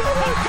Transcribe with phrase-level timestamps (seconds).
[0.00, 0.44] Oh,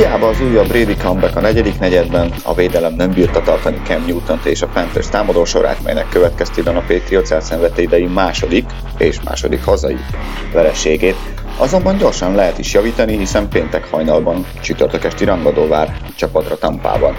[0.00, 4.40] Hiába az újabb Brady comeback a negyedik negyedben, a védelem nem bírta tartani Cam newton
[4.44, 8.64] és a Panthers támadó sorát, melynek következtében a Patriots elszenvedte idei második
[8.98, 9.96] és második hazai
[10.52, 11.16] vereségét.
[11.56, 17.14] Azonban gyorsan lehet is javítani, hiszen péntek hajnalban csütörtök esti rangadó vár csapatra Tampában.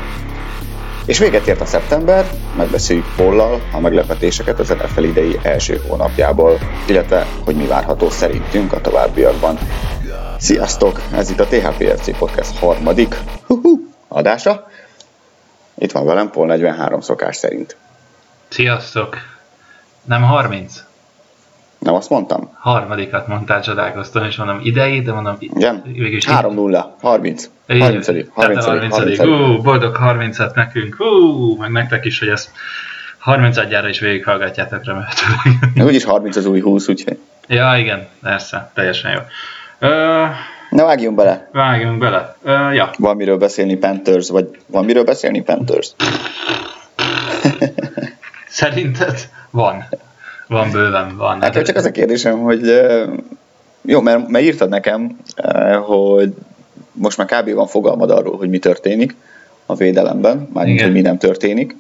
[1.05, 2.25] És véget ért a szeptember,
[2.58, 8.81] megbeszéljük Pollal a meglepetéseket az NFL idei első hónapjából, illetve hogy mi várható szerintünk a
[8.81, 9.58] továbbiakban.
[10.41, 11.02] Sziasztok!
[11.13, 13.16] Ez itt a THPRC Podcast harmadik
[13.48, 14.67] uh-huh, adása.
[15.77, 17.77] Itt van velem Pol 43 szokás szerint.
[18.48, 19.17] Sziasztok!
[20.03, 20.83] Nem 30?
[21.80, 22.50] Nem azt mondtam?
[22.59, 25.36] Harmadikat mondtál, csodálkoztam, és mondom idei, de mondom...
[25.39, 25.83] Igen?
[25.86, 27.50] 3-0, 30.
[27.67, 32.52] 30 30 30 Ú, boldog 30-at nekünk, Ú, meg nektek is, hogy ezt
[33.17, 35.88] 30 adjára is végighallgatjátok remélhetőleg.
[35.88, 37.17] Úgyis 30 az új 20, úgyhogy...
[37.48, 39.20] Ja, igen, persze, teljesen jó.
[40.69, 41.49] Na vágjunk bele.
[41.51, 42.35] Vágjunk bele.
[42.43, 42.89] Uh, ja.
[42.97, 45.91] Van miről beszélni Panthers, vagy van miről beszélni Panthers?
[48.47, 49.29] Szerinted?
[49.49, 49.83] Van.
[50.47, 51.41] Van bőven, van.
[51.41, 52.81] Hát csak az a kérdésem, hogy
[53.81, 55.17] jó, mert, mert írtad nekem,
[55.85, 56.33] hogy
[56.91, 57.53] most már kb.
[57.53, 59.15] van fogalmad arról, hogy mi történik
[59.65, 61.75] a védelemben, mármint, hogy mi nem történik.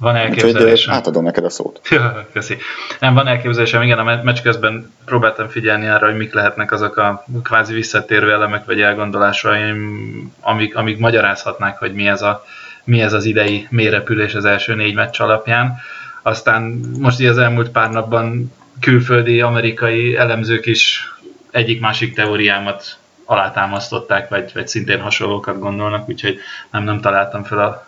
[0.00, 0.70] Van elképzelésem.
[0.70, 1.80] Úgyhogy átadom neked a szót.
[2.32, 2.56] Köszi.
[3.00, 7.24] Nem, van elképzelésem, igen, a meccs közben próbáltam figyelni arra, hogy mik lehetnek azok a
[7.42, 12.44] kvázi visszatérő elemek, vagy elgondolásaim, amik, amik magyarázhatnák, hogy mi ez, a,
[12.84, 15.76] mi ez az idei mérepülés az első négy meccs alapján.
[16.22, 21.14] Aztán most így az elmúlt pár napban külföldi, amerikai elemzők is
[21.50, 26.38] egyik-másik teóriámat alátámasztották, vagy, vagy szintén hasonlókat gondolnak, úgyhogy
[26.70, 27.86] nem, nem találtam fel a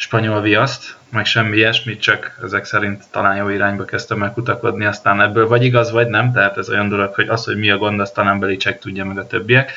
[0.00, 5.20] spanyol viaszt, meg semmi ilyesmit, csak ezek szerint talán jó irányba kezdtem el kutakodni, aztán
[5.20, 8.00] ebből vagy igaz, vagy nem, tehát ez olyan dolog, hogy az, hogy mi a gond,
[8.00, 9.72] azt talán Belicek tudja meg a többiek.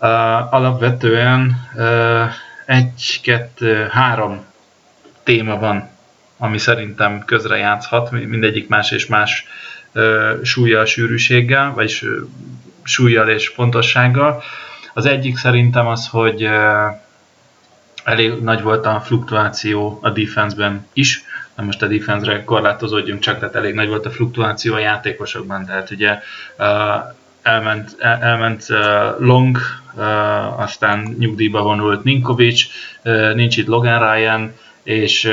[0.00, 2.30] Uh, alapvetően uh,
[2.66, 4.44] egy, kettő, három
[5.22, 5.88] téma van,
[6.38, 9.46] ami szerintem közre játszhat, mindegyik más és más
[9.94, 12.10] uh, súlyjal, sűrűséggel, vagy uh,
[12.82, 14.42] súlyjal és pontossággal.
[14.94, 17.06] Az egyik szerintem az, hogy uh,
[18.08, 21.24] elég nagy volt a fluktuáció a defenseben is,
[21.56, 25.90] de most a defense-re korlátozódjunk csak, tehát elég nagy volt a fluktuáció a játékosokban, tehát
[25.90, 26.18] ugye
[27.42, 28.66] elment, el, elment
[29.18, 29.58] Long,
[30.56, 32.62] aztán nyugdíjba vonult Ninkovic,
[33.04, 34.52] uh, nincs itt Logan Ryan,
[34.82, 35.32] és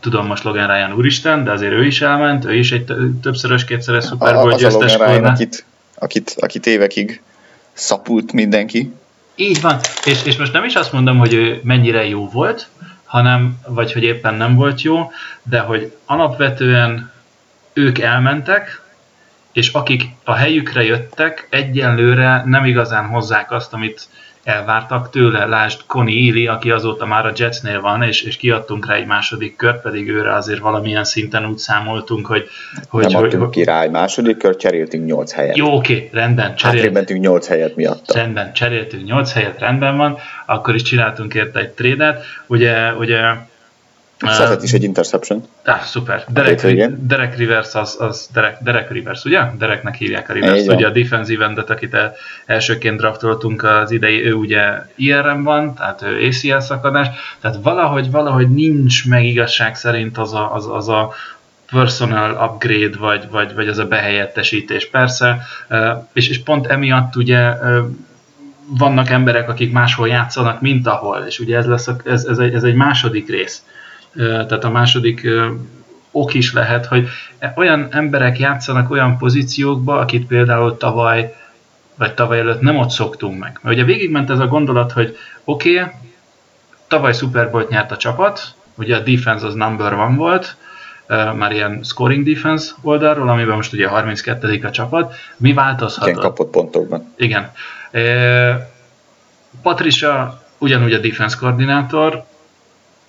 [0.00, 2.84] tudom most Logan Ryan úristen, de azért ő is elment, ő is egy
[3.22, 5.64] többszörös, kétszeres Super Bowl győztes akit,
[5.94, 7.22] akit, akit évekig
[7.72, 8.92] szapult mindenki.
[9.36, 12.68] Így van, és, és most nem is azt mondom, hogy ő mennyire jó volt,
[13.04, 15.10] hanem, vagy hogy éppen nem volt jó,
[15.42, 17.12] de hogy alapvetően
[17.72, 18.82] ők elmentek,
[19.52, 24.08] és akik a helyükre jöttek, egyenlőre nem igazán hozzák azt, amit
[24.46, 25.46] elvártak tőle.
[25.46, 29.56] Lásd Connie Ely, aki azóta már a Jetsnél van, és, és kiadtunk rá egy második
[29.56, 32.48] kört, pedig őre azért valamilyen szinten úgy számoltunk, hogy...
[32.88, 35.56] hogy nem hogy, ki rá egy második kört, cseréltünk 8 helyet.
[35.56, 36.54] Jó, oké, rendben.
[36.54, 38.12] Cseréltünk 8 helyet miatt.
[38.12, 42.24] Rendben, cseréltünk 8 helyet, rendben van, akkor is csináltunk érte egy trédet.
[42.46, 43.20] Ugye, ugye
[44.18, 45.44] Szerzett is egy interception.
[45.64, 46.24] Ah, szuper.
[46.28, 49.40] Derek, Ri- Derek Rivers az, az Derek, Derek Rivers, ugye?
[49.58, 50.66] Dereknek hívják a Rivers.
[50.66, 51.96] Ugye a defensive endet, akit
[52.46, 54.62] elsőként draftoltunk az idei, ő ugye
[54.94, 57.08] IRM van, tehát ő ACL szakadás,
[57.40, 61.12] tehát valahogy, valahogy nincs meg igazság szerint az a, az, az a
[61.70, 64.88] personal upgrade, vagy, vagy, vagy az a behelyettesítés.
[64.88, 65.42] Persze,
[66.12, 67.52] és, és pont emiatt ugye
[68.68, 72.54] vannak emberek, akik máshol játszanak, mint ahol, és ugye ez, lesz a, ez, ez, egy,
[72.54, 73.62] ez egy második rész
[74.16, 75.28] tehát a második
[76.10, 77.08] ok is lehet, hogy
[77.54, 81.34] olyan emberek játszanak olyan pozíciókba, akit például tavaly
[81.98, 83.58] vagy tavaly előtt nem ott szoktunk meg.
[83.62, 85.92] Mert ugye végigment ez a gondolat, hogy oké, okay,
[86.88, 90.56] tavaly Super Bowl nyert a csapat, ugye a defense az number one volt,
[91.34, 95.14] már ilyen scoring defense oldalról, amiben most ugye 32 a csapat.
[95.36, 96.08] Mi változhat?
[96.08, 97.12] Igen, kapott pontokban.
[97.16, 97.52] Igen.
[99.62, 102.24] Patricia ugyanúgy a defense koordinátor,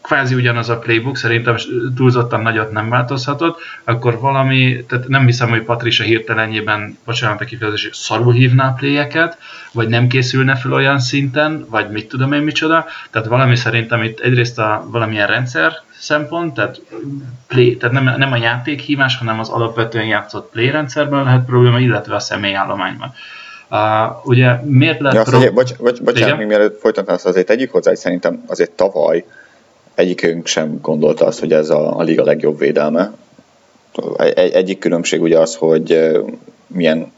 [0.07, 1.55] kvázi ugyanaz a playbook, szerintem
[1.95, 7.89] túlzottan nagyot nem változhatott, akkor valami, tehát nem hiszem, hogy Patricia hirtelenjében, bocsánat a kifejezés,
[7.93, 9.37] szarul hívná a playeket,
[9.71, 14.19] vagy nem készülne fel olyan szinten, vagy mit tudom én micsoda, tehát valami szerintem itt
[14.19, 16.81] egyrészt a valamilyen rendszer szempont, tehát,
[17.47, 22.15] play, tehát nem, nem a játékhívás, hanem az alapvetően játszott play rendszerben lehet probléma, illetve
[22.15, 23.13] a személyállományban.
[23.69, 25.27] Uh, ugye miért lehet...
[25.31, 25.51] Ja, pro...
[25.51, 29.25] bocs, bocs, bocsánat, még mielőtt folytatnál, azért tegyük hozzá, hogy szerintem azért tavaly
[29.97, 33.11] egyikünk sem gondolta azt, hogy ez a, a liga legjobb védelme.
[34.17, 36.11] Egy, egyik különbség ugye az, hogy
[36.67, 37.11] milyen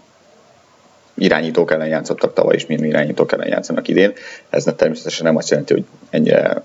[1.14, 4.14] irányítók ellen játszottak tavaly, és milyen irányítók ellen játszanak idén.
[4.50, 6.64] Ez természetesen nem azt jelenti, hogy ennyire,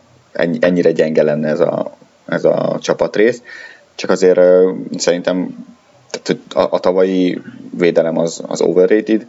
[0.61, 1.97] ennyire gyenge lenne ez a,
[2.27, 3.43] ez a csapatrész,
[3.95, 4.41] csak azért
[4.97, 5.67] szerintem
[6.11, 7.41] tehát a, a tavalyi
[7.77, 9.27] védelem az, az overrated,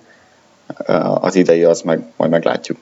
[1.20, 2.78] az idei az meg majd meglátjuk.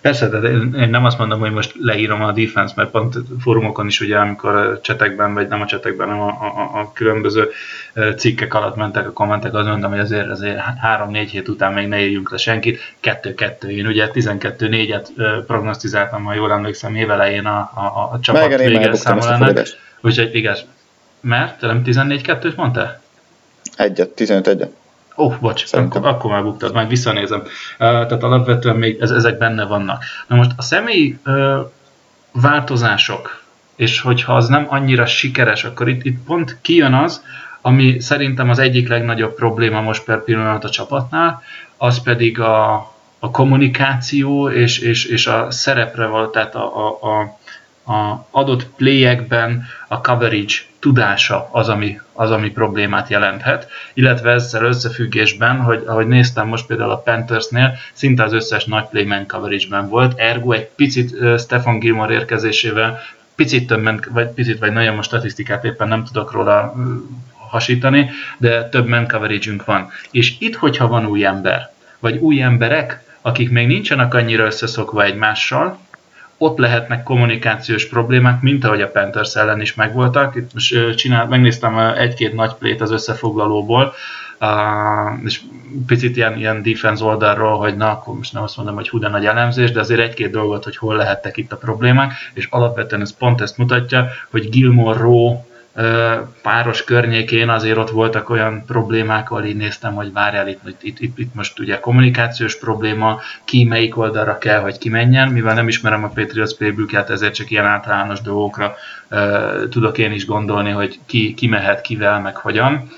[0.00, 4.00] Persze, de én nem azt mondom, hogy most leírom a defense, mert pont fórumokon is
[4.00, 7.50] ugye, amikor csetekben, vagy nem a csetekben, hanem a, a, a különböző
[8.16, 12.00] cikkek alatt mentek a kommentek, azt mondtam, hogy azért, azért 3-4 hét után még ne
[12.00, 12.80] írjunk le senkit.
[13.02, 15.06] 2-2, én ugye 12-4-et
[15.46, 19.62] prognosztizáltam, ha jól emlékszem, évelején a, a, a csapat vége számolának.
[20.00, 20.64] Úgyhogy igaz,
[21.20, 23.00] mert te nem 14-2-t mondtál?
[23.76, 24.68] Egyet, 15-1-et.
[25.18, 27.40] Ó, oh, bocs, akkor, akkor már buktad, majd visszanézem.
[27.40, 27.48] Uh,
[27.78, 30.04] tehát alapvetően még ez, ezek benne vannak.
[30.26, 31.58] Na most a személyi uh,
[32.32, 33.42] változások,
[33.76, 37.22] és hogyha az nem annyira sikeres, akkor itt, itt pont kijön az,
[37.60, 41.42] ami szerintem az egyik legnagyobb probléma most per pillanat a csapatnál,
[41.76, 42.74] az pedig a,
[43.18, 47.38] a kommunikáció és, és, és a szerepre való, tehát a, a, a,
[47.92, 50.54] a adott playekben a coverage
[50.88, 56.90] tudása az ami, az, ami problémát jelenthet, illetve ezzel összefüggésben, hogy ahogy néztem most például
[56.90, 62.14] a Panthersnél, szinte az összes nagy playman coverage-ben volt, ergo egy picit uh, Stefan Gilmore
[62.14, 63.00] érkezésével
[63.34, 66.74] picit több vagy picit vagy nagyon most statisztikát éppen nem tudok róla
[67.48, 69.90] hasítani, de több man coverage van.
[70.10, 75.78] És itt, hogyha van új ember, vagy új emberek, akik még nincsenek annyira összeszokva egymással,
[76.38, 80.34] ott lehetnek kommunikációs problémák, mint ahogy a Panthers ellen is megvoltak.
[80.34, 83.94] Itt most csinál, megnéztem egy-két nagy plét az összefoglalóból,
[85.24, 85.40] és
[85.86, 89.08] picit ilyen, ilyen defense oldalról, hogy na, akkor most nem azt mondom, hogy hú, de
[89.08, 93.16] nagy elemzés, de azért egy-két dolgot, hogy hol lehettek itt a problémák, és alapvetően ez
[93.16, 95.46] pont ezt mutatja, hogy Gilmore Rowe
[96.42, 101.18] páros környékén azért ott voltak olyan problémák, ahol így néztem, hogy várjál, itt, itt, itt,
[101.18, 106.08] itt most ugye kommunikációs probléma, ki melyik oldalra kell, hogy kimenjen, mivel nem ismerem a
[106.08, 108.74] Patriots playbookját, ezért csak ilyen általános dolgokra
[109.10, 112.90] uh, tudok én is gondolni, hogy ki, ki mehet, kivel, meg hogyan.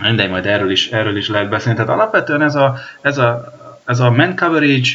[0.00, 1.78] Mindegy, majd erről is, erről is lehet beszélni.
[1.78, 3.52] Tehát alapvetően ez a, ez a,
[3.84, 4.90] ez a man coverage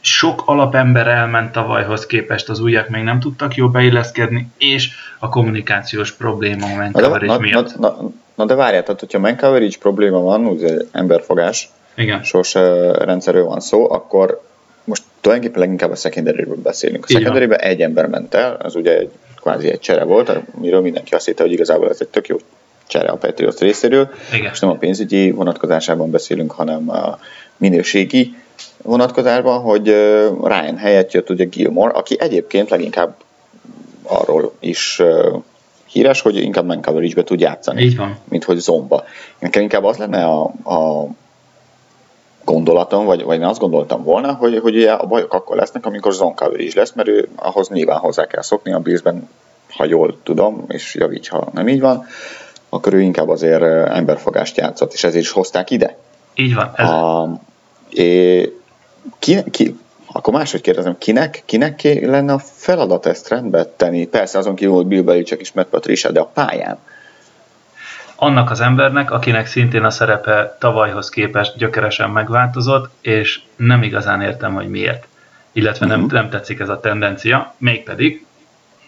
[0.00, 6.12] sok alapember elment tavalyhoz képest, az újak még nem tudtak jól beilleszkedni, és a kommunikációs
[6.12, 7.78] probléma a man coverage na, miatt.
[7.78, 12.22] Na, na, na de várjál, tehát hogyha man coverage probléma van, ugye emberfogás, Igen.
[12.22, 12.54] sors
[12.98, 14.42] rendszerről van szó, akkor
[14.84, 17.04] most tulajdonképpen leginkább a secondary beszélünk.
[17.04, 19.10] A secondary egy ember ment el, az ugye egy,
[19.40, 22.36] kvázi egy csere volt, amiről mindenki azt hitte, hogy igazából ez egy tök jó
[22.86, 24.10] csere a Patriots részéről.
[24.32, 24.48] Igen.
[24.48, 27.18] Most nem a pénzügyi vonatkozásában beszélünk, hanem a
[27.56, 28.34] minőségi
[28.82, 29.86] vonatkozásban, hogy
[30.42, 33.14] Ryan helyett jött ugye Gilmore, aki egyébként leginkább
[34.02, 35.02] arról is
[35.86, 38.18] híres, hogy inkább man coverage tud játszani, Így van.
[38.28, 39.04] mint hogy zomba.
[39.38, 41.06] Nekem inkább az lenne a, a
[42.44, 46.12] gondolatom, vagy, vagy én azt gondoltam volna, hogy, hogy ugye a bajok akkor lesznek, amikor
[46.12, 49.28] zone coverage lesz, mert ő ahhoz nyilván hozzá kell szokni, a Billsben,
[49.76, 52.06] ha jól tudom, és javíts, ha nem így van,
[52.68, 55.96] akkor ő inkább azért emberfogást játszott, és ezért is hozták ide.
[56.34, 56.70] Így van.
[56.74, 56.88] Ez...
[56.88, 57.30] A,
[57.90, 58.52] é,
[59.18, 59.76] ki, ki,
[60.12, 64.06] akkor máshogy kérdezem, kinek, kinek lenne a feladat ezt rendbe tenni?
[64.06, 66.78] Persze azon kívül, hogy Bill Belichick is Matt Patricia, de a pályán.
[68.16, 74.54] Annak az embernek, akinek szintén a szerepe tavalyhoz képest gyökeresen megváltozott, és nem igazán értem,
[74.54, 75.06] hogy miért.
[75.52, 76.00] Illetve uh-huh.
[76.00, 76.14] nem, mhm.
[76.14, 78.24] nem tetszik ez a tendencia, mégpedig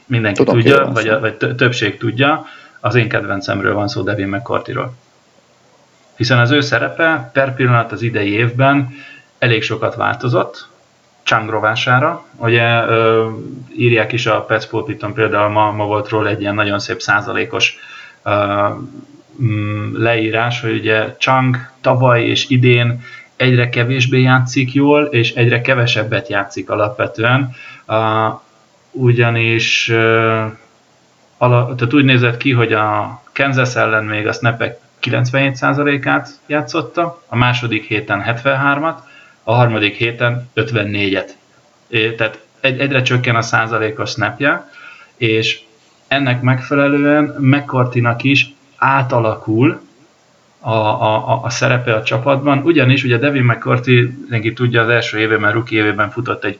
[0.07, 2.47] mindenki Tudom, tudja, vagy, a, vagy többség tudja,
[2.81, 4.95] az én kedvencemről van szó, Devin McCarthy-ról.
[6.17, 8.89] Hiszen az ő szerepe per pillanat az idei évben
[9.43, 10.69] elég sokat változott,
[11.23, 12.25] Chang rovására.
[12.37, 13.29] Ugye ö,
[13.77, 17.77] írják is a Pets Pulpiton például ma, ma volt róla egy ilyen nagyon szép százalékos
[18.23, 18.67] ö,
[19.43, 23.05] mm, leírás, hogy ugye Chang tavaly és idén
[23.37, 27.51] egyre kevésbé játszik jól, és egyre kevesebbet játszik alapvetően.
[27.87, 28.41] Uh,
[28.91, 30.45] ugyanis uh,
[31.39, 37.37] ala, tehát úgy nézett ki, hogy a Kansas ellen még a snapek 97%-át játszotta, a
[37.37, 38.97] második héten 73-at,
[39.45, 41.29] a harmadik héten 54-et.
[41.89, 44.69] É, tehát egy, egyre csökken a százalékos snapja,
[45.17, 45.61] és
[46.09, 49.81] ennek megfelelően McCarthy-nak is átalakul
[50.61, 55.53] a, a, a szerepe a csapatban, ugyanis ugye Devin McCarthy, mindenki tudja, az első évében,
[55.53, 56.59] rookie évében futott egy,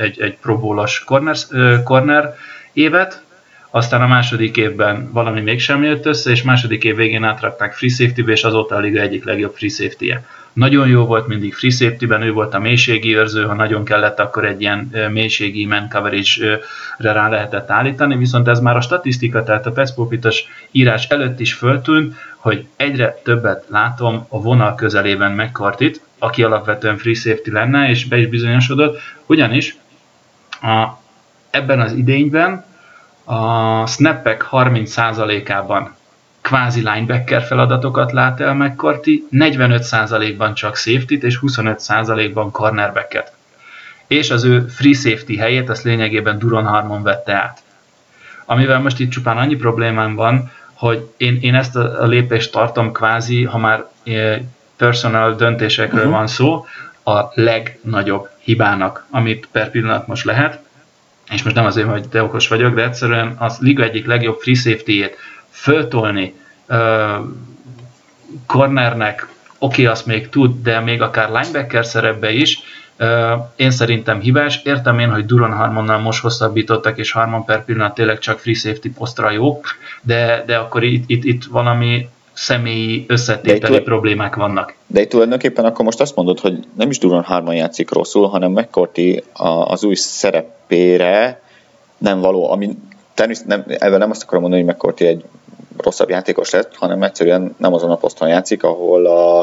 [0.00, 1.36] egy, egy próbólos corner,
[1.84, 2.34] corner
[2.72, 3.22] évet,
[3.70, 8.28] aztán a második évben valami mégsem jött össze, és második év végén átrakták free safety
[8.28, 10.24] és azóta a liga egyik legjobb free safety-je.
[10.54, 14.44] Nagyon jó volt mindig free safety-ben, ő volt a mélységi őrző, ha nagyon kellett, akkor
[14.44, 19.72] egy ilyen mélységi man coverage-re rá lehetett állítani, viszont ez már a statisztika, tehát a
[19.72, 26.96] Peszpópitos írás előtt is föltűnt, hogy egyre többet látom a vonal közelében McCartit, aki alapvetően
[26.96, 29.76] free safety lenne, és be is bizonyosodott, ugyanis
[30.60, 30.88] a,
[31.50, 32.64] ebben az idényben
[33.24, 35.94] a snappek 30%-ában
[36.44, 43.32] kvázi linebacker feladatokat lát el McCarthy, 45%-ban csak safety-t és 25%-ban cornerbacket.
[44.06, 47.62] És az ő free safety helyét azt lényegében Duron Harmon vette át.
[48.44, 52.92] Amivel most itt csupán annyi problémám van, hogy én, én ezt a, a lépést tartom
[52.92, 54.42] kvázi, ha már e,
[54.76, 56.16] personal döntésekről uh-huh.
[56.16, 56.66] van szó,
[57.04, 60.58] a legnagyobb hibának, amit per pillanat most lehet,
[61.30, 64.54] és most nem azért, hogy te okos vagyok, de egyszerűen az liga egyik legjobb free
[64.54, 65.16] safety-ét
[65.54, 66.34] föltolni
[66.68, 66.76] uh,
[68.46, 72.58] cornernek, oké, okay, azt még tud, de még akár linebacker szerepbe is,
[72.98, 74.60] uh, én szerintem hibás.
[74.64, 78.88] Értem én, hogy Duron Harmonnal most hosszabbítottak, és Harmon per pillanat tényleg csak free safety
[78.88, 79.60] posztra jó,
[80.02, 84.74] de, de akkor itt, itt, itt valami személyi összetételi itt, problémák vannak.
[84.86, 88.50] De itt tulajdonképpen akkor most azt mondod, hogy nem is Duron Harmon játszik rosszul, hanem
[88.52, 89.22] McCourty
[89.64, 91.40] az új szerepére
[91.98, 92.76] nem való, ami
[93.14, 95.24] természetesen nem, ebben nem azt akarom mondani, hogy McCourty egy
[95.76, 99.40] rosszabb játékos lett, hanem egyszerűen nem azon a poszton játszik, ahol a,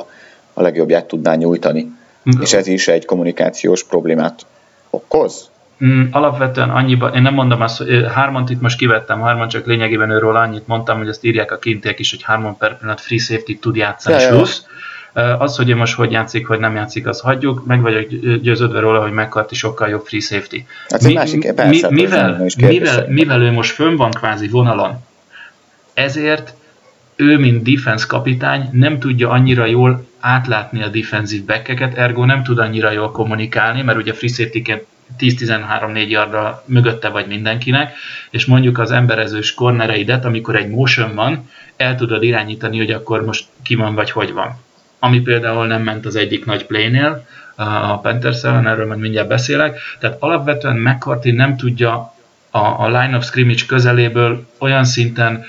[0.53, 1.81] a legjobbját tudná nyújtani.
[1.81, 2.41] Mm.
[2.41, 4.45] És ez is egy kommunikációs problémát
[4.89, 5.49] okoz?
[5.85, 10.09] Mm, alapvetően annyiban, én nem mondom azt, hogy Harmont itt most kivettem, Harmon csak lényegében
[10.09, 13.53] őről annyit mondtam, hogy azt írják a kintiek is, hogy Harmon per pillanat free safety
[13.59, 14.65] tud játszani, ja, plusz.
[15.37, 17.65] Az, hogy ő most hogy játszik, hogy nem játszik, az hagyjuk.
[17.65, 18.07] Meg vagyok
[18.41, 20.57] győződve róla, hogy McCarthy sokkal jobb free safety.
[20.89, 25.03] Hát mi, másik, persze, mi, mivel, mivel, mivel ő most fönn van kvázi vonalon,
[25.93, 26.53] ezért
[27.15, 32.59] ő, mint defense kapitány nem tudja annyira jól átlátni a defensív backeket, ergo nem tud
[32.59, 34.71] annyira jól kommunikálni, mert ugye free safety
[35.19, 37.93] 10-13-4 yardra mögötte vagy mindenkinek,
[38.29, 43.45] és mondjuk az emberezős kornereidet, amikor egy motion van, el tudod irányítani, hogy akkor most
[43.61, 44.55] ki van vagy hogy van.
[44.99, 49.79] Ami például nem ment az egyik nagy playnél, a Panthers ellen, erről majd mindjárt beszélek.
[49.99, 52.13] Tehát alapvetően McCarthy nem tudja
[52.51, 55.43] a, a line of scrimmage közeléből olyan szinten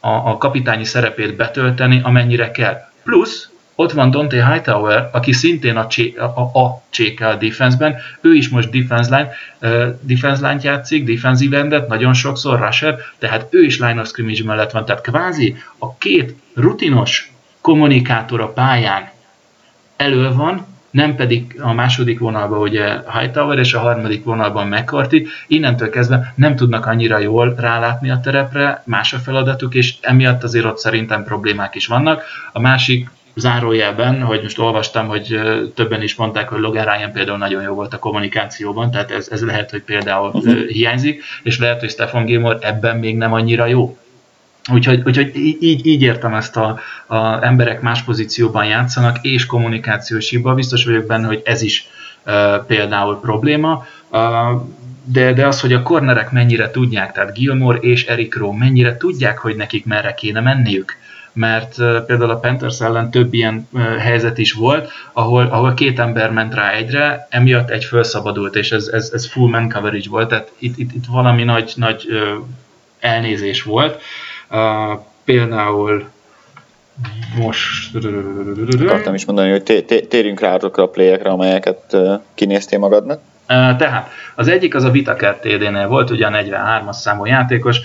[0.00, 2.88] a, a kapitányi szerepét betölteni, amennyire kell.
[3.02, 6.82] Plusz ott van Dante Hightower, aki szintén a, csé, a, a
[7.18, 9.30] a defense-ben, ő is most defense line,
[9.60, 14.44] uh, defense line játszik, defensive endet, nagyon sokszor rusher, tehát ő is line of scrimmage
[14.44, 19.10] mellett van, tehát kvázi a két rutinos kommunikátor a pályán
[19.96, 25.90] elő van, nem pedig a második vonalban ugye Hightower és a harmadik vonalban McCarthy, innentől
[25.90, 30.78] kezdve nem tudnak annyira jól rálátni a terepre, más a feladatuk, és emiatt azért ott
[30.78, 32.22] szerintem problémák is vannak.
[32.52, 35.40] A másik zárójelben, hogy most olvastam, hogy
[35.74, 39.42] többen is mondták, hogy Logan Ryan például nagyon jó volt a kommunikációban, tehát ez, ez
[39.42, 40.66] lehet, hogy például uh-huh.
[40.66, 43.98] hiányzik, és lehet, hogy Stefan Gilmore ebben még nem annyira jó.
[44.72, 50.54] Úgyhogy, úgyhogy így, így értem ezt a, a emberek más pozícióban játszanak, és kommunikációs hiba.
[50.54, 51.88] Biztos vagyok benne, hogy ez is
[52.26, 53.86] uh, például probléma.
[54.10, 54.62] Uh,
[55.04, 59.38] de, de az, hogy a kornerek mennyire tudják, tehát Gilmore és Eric Rowe mennyire tudják,
[59.38, 60.96] hogy nekik merre kéne menniük.
[61.32, 65.98] Mert uh, például a Panthers ellen több ilyen uh, helyzet is volt, ahol, ahol két
[65.98, 70.28] ember ment rá egyre, emiatt egy felszabadult, és ez, ez, ez full man coverage volt,
[70.28, 72.44] tehát itt, itt, itt valami nagy, nagy uh,
[73.00, 74.02] elnézés volt.
[75.24, 76.04] Például
[77.36, 77.96] most...
[78.80, 81.96] Akartam is mondani, hogy térjünk rá azokra a playekre, amelyeket
[82.34, 83.20] kinéztél magadnak.
[83.46, 87.78] Tehát az egyik az a Vitaker TD-nél volt, ugye a 43-as számú játékos,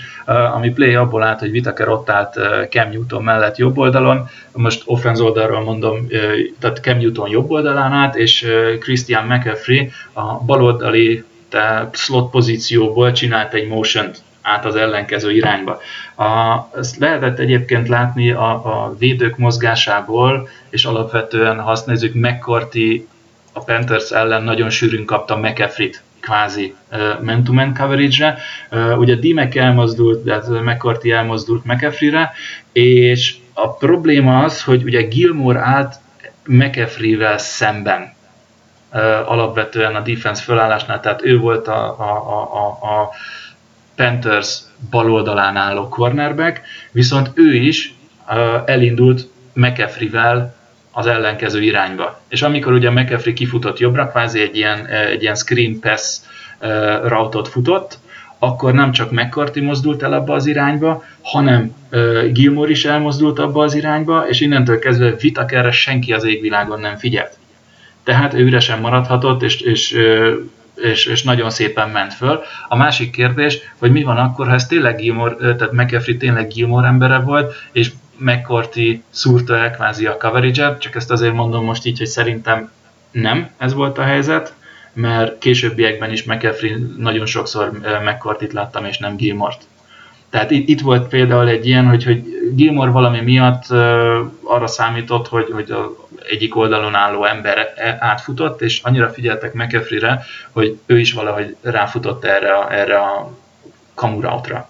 [0.54, 2.38] ami play abból állt, hogy Vitaker ott állt
[2.70, 6.06] Cam Newton mellett jobb oldalon, most offense oldalról mondom,
[6.60, 8.46] tehát Cam Newton jobb oldalán át, és
[8.80, 11.24] Christian McAfee a baloldali
[11.92, 14.10] slot pozícióból csinált egy motion
[14.50, 15.80] át az ellenkező irányba.
[16.16, 23.08] A, ezt lehetett egyébként látni a, a védők mozgásából, és alapvetően, ha azt nézzük, McCarthy
[23.52, 26.74] a Panthers ellen nagyon sűrűn kapta McAfee-t kvázi
[27.22, 28.38] man-to-man coverage-re.
[28.96, 32.32] Ugye Dimek elmozdult, de McCarthy elmozdult McAfee-re,
[32.72, 35.94] és a probléma az, hogy ugye Gilmore állt
[36.44, 38.14] McAfee-vel szemben
[39.26, 42.12] alapvetően a defense fölállásnál, tehát ő volt a, a,
[42.52, 43.10] a, a
[44.00, 44.58] Panthers
[44.90, 46.60] baloldalán álló cornerback,
[46.92, 47.94] viszont ő is
[48.64, 50.54] elindult McAfee-vel
[50.92, 52.20] az ellenkező irányba.
[52.28, 56.16] És amikor ugye McAfee kifutott jobbra, kvázi egy ilyen, egy ilyen screen pass
[57.02, 57.98] routot futott,
[58.38, 63.62] akkor nem csak McCarthy mozdult el abba az irányba, hanem uh, Gilmore is elmozdult abba
[63.62, 67.38] az irányba, és innentől kezdve Vitakerre senki az égvilágon nem figyelt.
[68.04, 69.96] Tehát ő üresen maradhatott, és, és,
[70.82, 72.42] és, és nagyon szépen ment föl.
[72.68, 76.86] A másik kérdés, hogy mi van akkor, ha ez tényleg Gilmore, tehát McAfee tényleg Gilmore
[76.86, 81.98] embere volt, és McCarthy szúrta el kvázi a coverage csak ezt azért mondom most így,
[81.98, 82.70] hogy szerintem
[83.10, 84.54] nem ez volt a helyzet,
[84.92, 87.70] mert későbbiekben is McAfee nagyon sokszor
[88.04, 89.62] McCartit láttam, és nem Gilmort.
[90.30, 92.22] Tehát itt, itt volt például egy ilyen, hogy, hogy
[92.54, 93.78] Gilmore valami miatt uh,
[94.42, 100.24] arra számított, hogy, hogy a egyik oldalon álló ember e, átfutott, és annyira figyeltek McAfee-re,
[100.50, 103.30] hogy ő is valahogy ráfutott erre a, erre a
[103.94, 104.68] kamuroutra.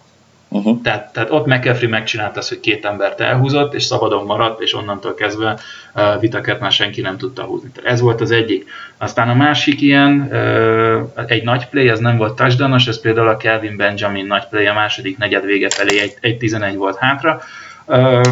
[0.52, 0.80] Uh-huh.
[0.82, 5.14] Tehát, tehát ott McAfee megcsinálta azt, hogy két embert elhúzott, és szabadon maradt, és onnantól
[5.14, 5.58] kezdve
[5.94, 7.70] uh, vitaket már senki nem tudta húzni.
[7.70, 8.70] Tehát ez volt az egyik.
[8.98, 13.36] Aztán a másik ilyen, uh, egy nagy play, ez nem volt touchdownos, ez például a
[13.36, 17.40] Kelvin Benjamin nagy play, a második negyed vége felé egy, 11 volt hátra,
[17.86, 18.26] uh,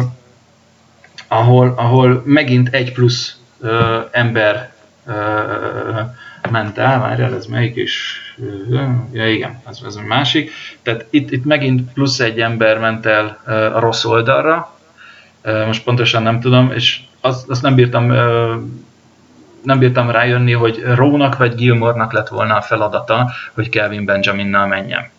[1.27, 3.71] ahol, ahol megint egy plusz uh,
[4.11, 4.71] ember
[5.07, 5.13] uh,
[6.51, 8.21] ment el, várjál, ez melyik is,
[9.11, 10.51] ja igen, ez, ez a másik.
[10.81, 13.41] Tehát itt, itt megint plusz egy ember ment el
[13.73, 14.77] a rossz oldalra,
[15.65, 18.11] most pontosan nem tudom, és azt, azt nem bírtam
[19.63, 25.09] nem bírtam rájönni, hogy Rónak vagy Gilmornak lett volna a feladata, hogy Kelvin Benjaminnal menjen.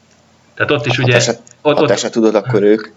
[0.55, 1.13] Tehát ott is ha ugye...
[1.13, 2.89] Te se, ott, ha te se tudod, akkor ők.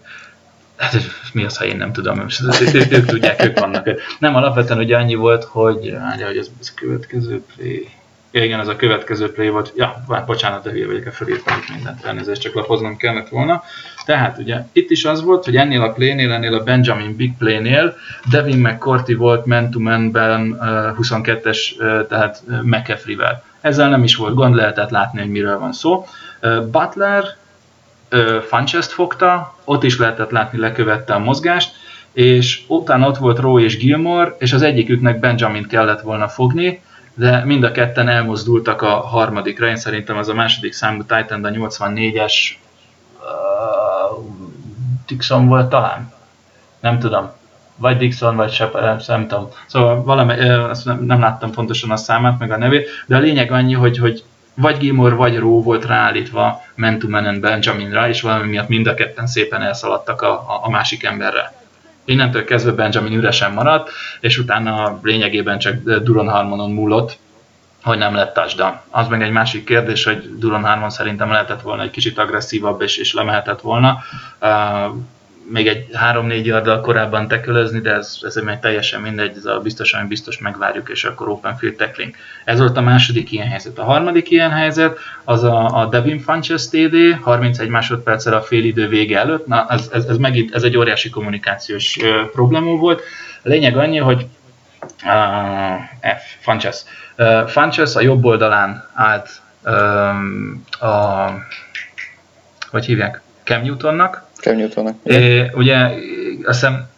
[0.76, 0.96] Hát
[1.34, 3.90] mi az, ha én nem tudom, ők, ők, ők tudják, ők vannak.
[4.20, 7.90] Nem, alapvetően ugye annyi volt, hogy, hogy ez, ez a következő play.
[8.36, 9.74] Ja, igen, ez a következő play volt.
[9.76, 13.64] Ja, bocsánat, de hülye vagyok, felírtam itt mindent, elnézést, csak lapoznom kellett volna.
[14.06, 17.96] Tehát ugye itt is az volt, hogy ennél a playnél, ennél a Benjamin Big playnél
[18.32, 20.60] Devin McCourty volt man-to-man-ben uh,
[21.02, 23.44] 22-es, uh, tehát uh, McAfee-vel.
[23.62, 26.06] Ezzel nem is volt gond, lehetett látni, hogy miről van szó.
[26.72, 27.24] Butler
[28.48, 31.76] Funchest fogta, ott is lehetett látni, lekövette a mozgást,
[32.14, 36.82] és utána ott volt Rowe és Gilmore, és az egyiküknek Benjamin kellett volna fogni,
[37.14, 41.50] de mind a ketten elmozdultak a harmadikra, én szerintem az a második számú Titan, a
[41.50, 42.34] 84-es
[43.20, 44.26] uh,
[45.08, 46.14] Dixon volt talán,
[46.80, 47.32] nem tudom,
[47.76, 49.50] vagy Dixon, vagy Shepard, nem tudom.
[49.68, 53.52] Szóval valami, azt nem, nem láttam pontosan a számát, meg a nevét, de a lényeg
[53.52, 54.24] annyi, hogy, hogy
[54.54, 59.62] vagy Gilmore, vagy Ró volt ráállítva Man Benjaminra, és valami miatt mind a ketten szépen
[59.62, 61.54] elszaladtak a, a, a másik emberre.
[62.06, 67.18] Innentől kezdve Benjamin üresen maradt, és utána lényegében csak Duron Harmonon múlott,
[67.84, 68.80] hogy nem lett touchdown.
[68.90, 72.98] Az meg egy másik kérdés, hogy Duron Harmon szerintem lehetett volna egy kicsit agresszívabb, és,
[72.98, 73.98] és lemehetett volna.
[74.42, 74.96] Uh,
[75.52, 80.08] még egy 3-4 yarddal korábban tekölözni, de ez, ez egy teljesen mindegy, ez a biztosan
[80.08, 82.16] biztos megvárjuk, és akkor open field tackling.
[82.46, 83.78] Ez volt a második ilyen helyzet.
[83.78, 88.88] A harmadik ilyen helyzet az a, a Devin Funches TD, 31 másodperccel a fél idő
[88.88, 89.48] vége előtt.
[89.48, 93.02] Na, ez, ez, ez megint ez egy óriási kommunikációs uh, probléma volt.
[93.44, 94.26] A lényeg annyi, hogy
[95.06, 96.82] uh, F, Funches.
[97.18, 99.30] Uh, Funches a jobb oldalán állt
[99.66, 100.88] um, a,
[102.70, 104.96] hogy hívják, Cam Newtonnak, Cam Newtonnak.
[105.04, 105.78] É, ugye
[106.46, 106.90] azt hiszem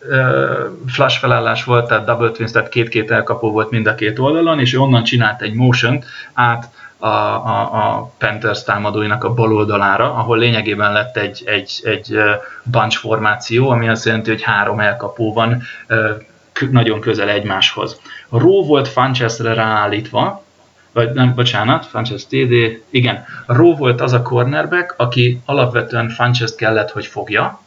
[0.87, 4.73] flash felállás volt, tehát double twins, tehát két-két elkapó volt mind a két oldalon, és
[4.73, 6.03] ő onnan csinált egy motion
[6.33, 12.19] át a, a, a Panthers támadóinak a bal oldalára, ahol lényegében lett egy, egy, egy
[12.63, 15.61] bunch formáció, ami azt jelenti, hogy három elkapó van
[16.71, 17.99] nagyon közel egymáshoz.
[18.29, 20.44] A Ró volt Funchesre ráállítva,
[20.95, 26.91] vagy nem, bocsánat, Funches TD, igen, Ró volt az a cornerback, aki alapvetően Funches kellett,
[26.91, 27.61] hogy fogja,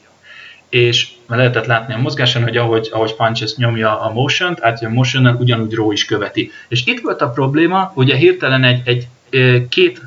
[0.69, 5.27] és lehetett látni a mozgáson, hogy ahogy, ahogy Funches nyomja a motion-t, át a motion
[5.27, 6.51] ugyanúgy Ró is követi.
[6.69, 9.07] És itt volt a probléma, ugye hirtelen egy, egy
[9.69, 10.01] két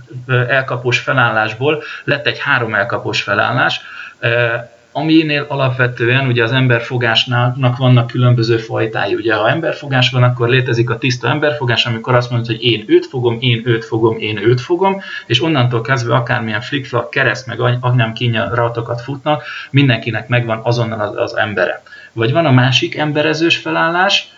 [0.48, 3.82] elkapós felállásból lett egy három elkapós felállás,
[4.92, 9.16] aminél alapvetően ugye az emberfogásnak vannak különböző fajtái.
[9.16, 13.06] Ugye ha emberfogás van, akkor létezik a tiszta emberfogás, amikor azt mondod, hogy én őt
[13.06, 18.14] fogom, én őt fogom, én őt fogom, és onnantól kezdve akármilyen flickflak, kereszt meg anyám
[18.54, 21.82] ratokat futnak, mindenkinek megvan azonnal az, az embere.
[22.14, 24.30] Vagy van a másik emberezős felállás,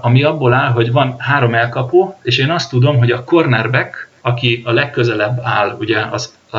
[0.00, 4.62] ami abból áll, hogy van három elkapó, és én azt tudom, hogy a cornerback, aki
[4.64, 6.58] a legközelebb áll ugye az a,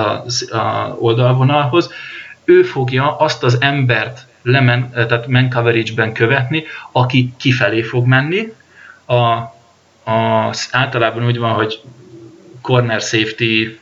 [0.58, 1.92] a oldalvonalhoz,
[2.50, 8.54] ő fogja azt az embert lemen, tehát man coverage-ben követni, aki kifelé fog menni,
[9.06, 9.24] a,
[10.12, 11.80] az általában úgy van, hogy
[12.62, 13.78] corner safety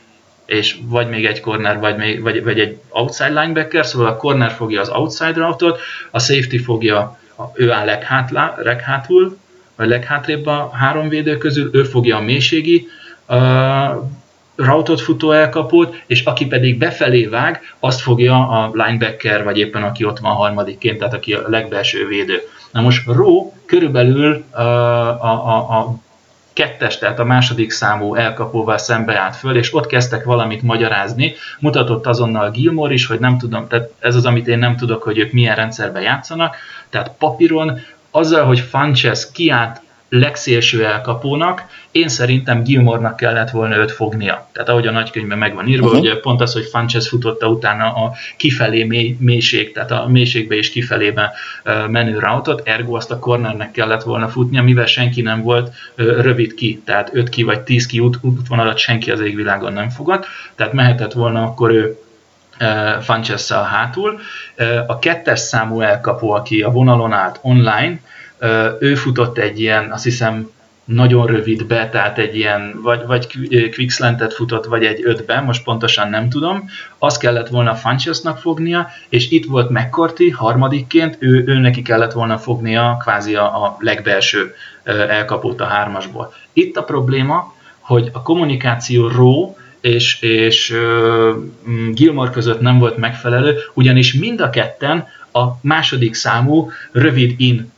[0.46, 4.50] és vagy még egy corner, vagy, még, vagy, vagy egy outside linebacker, szóval a corner
[4.50, 7.18] fogja az outside routot, a safety fogja,
[7.54, 9.38] ő áll leghátlá, leghátul,
[9.76, 12.88] vagy leghátrébb a három védő közül, ő fogja a mélységi
[13.28, 13.36] uh,
[14.58, 20.04] routot futó elkapót, és aki pedig befelé vág, azt fogja a linebacker, vagy éppen aki
[20.04, 22.40] ott van harmadikként, tehát aki a legbelső védő.
[22.70, 25.94] Na most Ró körülbelül a, a, a
[26.52, 31.34] kettes, tehát a második számú elkapóval szembe állt föl, és ott kezdtek valamit magyarázni.
[31.58, 35.18] Mutatott azonnal Gilmore is, hogy nem tudom, tehát ez az, amit én nem tudok, hogy
[35.18, 36.56] ők milyen rendszerben játszanak.
[36.90, 44.48] Tehát papíron azzal, hogy Funches kiállt legszélső elkapónak, én szerintem Gilmornak kellett volna őt fognia.
[44.52, 46.00] Tehát ahogy a nagykönyvben meg van írva, uh-huh.
[46.00, 50.70] ugye pont az, hogy Funches futotta utána a kifelé mély, mélység, tehát a mélységbe és
[50.70, 51.32] kifelébe
[51.88, 56.82] menő routot, ergo azt a cornernek kellett volna futnia, mivel senki nem volt rövid ki,
[56.84, 61.12] tehát 5 ki vagy 10 ki út, útvonalat senki az égvilágon nem fogad, tehát mehetett
[61.12, 61.98] volna akkor ő
[63.00, 64.20] funches hátul.
[64.86, 68.00] A kettes számú elkapó, aki a vonalon állt online,
[68.78, 70.50] ő futott egy ilyen, azt hiszem,
[70.88, 73.26] nagyon rövid be, tehát egy ilyen, vagy, vagy
[73.76, 79.30] quickslantet futott, vagy egy ötben, most pontosan nem tudom, azt kellett volna Funchesnak fognia, és
[79.30, 84.54] itt volt McCarthy harmadikként, ő, ő neki kellett volna fognia kvázi a, a legbelső
[85.08, 86.32] elkapót a hármasból.
[86.52, 91.34] Itt a probléma, hogy a kommunikáció ró és, és uh,
[91.92, 97.72] Gilmore között nem volt megfelelő, ugyanis mind a ketten a második számú rövid in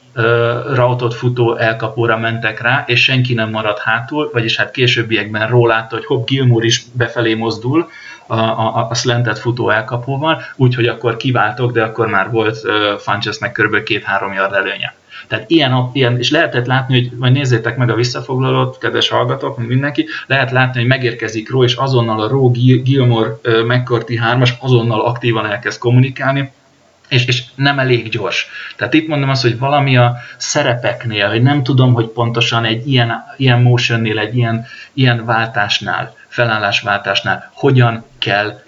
[0.74, 5.96] rautot futó elkapóra mentek rá, és senki nem maradt hátul, vagyis hát későbbiekben róla látta,
[5.96, 7.88] hogy Hopp Gilmour is befelé mozdul
[8.26, 13.52] a, a, a slantet futó elkapóval, úgyhogy akkor kiváltok, de akkor már volt uh, Funchesnek
[13.52, 13.82] kb.
[13.82, 14.94] két-három yard előnye.
[15.28, 20.06] Tehát ilyen, ilyen, és lehetett látni, hogy majd nézzétek meg a visszafoglalót, kedves hallgatók, mindenki,
[20.26, 22.50] lehet látni, hogy megérkezik Ró, és azonnal a Ró
[22.82, 26.52] Gilmore McCarthy 3-as azonnal aktívan elkezd kommunikálni,
[27.10, 28.48] és, és nem elég gyors.
[28.76, 33.24] Tehát itt mondom azt, hogy valami a szerepeknél, hogy nem tudom, hogy pontosan egy ilyen,
[33.36, 38.62] ilyen motionnél, egy ilyen, ilyen váltásnál, felállásváltásnál hogyan kell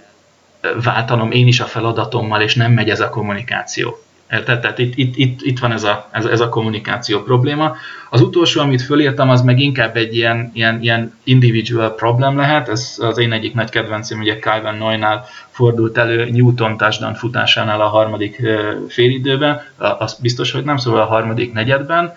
[0.83, 4.03] váltanom én is a feladatommal, és nem megy ez a kommunikáció.
[4.33, 4.61] Érted?
[4.61, 7.77] Tehát itt, itt, itt, itt van ez a, ez, ez a kommunikáció probléma.
[8.11, 12.69] Az utolsó, amit fölírtam, az meg inkább egy ilyen, ilyen, ilyen individual problem lehet.
[12.69, 17.89] Ez az én egyik nagy kedvencem, ugye Calvin Noynál fordult elő Newton touchdown futásánál a
[17.89, 18.43] harmadik
[18.89, 19.63] félidőben.
[19.77, 22.15] Az biztos, hogy nem, szóval a harmadik negyedben.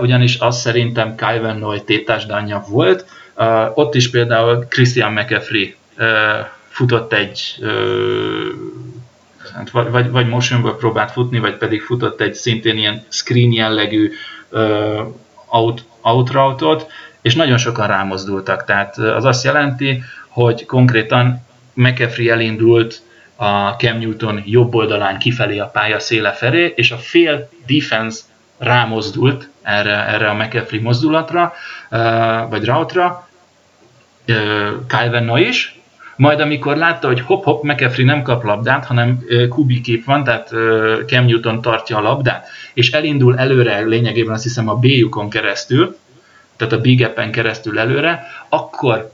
[0.00, 3.04] Ugyanis az szerintem Calvin Noy tétásdánja volt.
[3.74, 5.74] Ott is például Christian McAfee
[6.68, 7.64] futott egy
[9.54, 14.12] hát vagy, vagy motionból próbált futni, vagy pedig futott egy szintén ilyen screen jellegű
[15.46, 16.86] out, out route-ot,
[17.22, 18.64] és nagyon sokan rámozdultak.
[18.64, 23.02] Tehát az azt jelenti, hogy konkrétan McAfee elindult
[23.36, 28.20] a Cam Newton jobb oldalán kifelé a pálya széle felé, és a fél defense
[28.58, 31.52] rámozdult erre, erre a McAfee mozdulatra,
[32.48, 32.66] vagy
[35.10, 35.79] Van Noy is,
[36.20, 40.48] majd amikor látta, hogy hop-hop, McAfee nem kap labdát, hanem kubi kép van, tehát
[41.06, 45.96] Cam Newton tartja a labdát, és elindul előre lényegében azt hiszem a B-jukon keresztül,
[46.56, 49.12] tehát a big en keresztül előre, akkor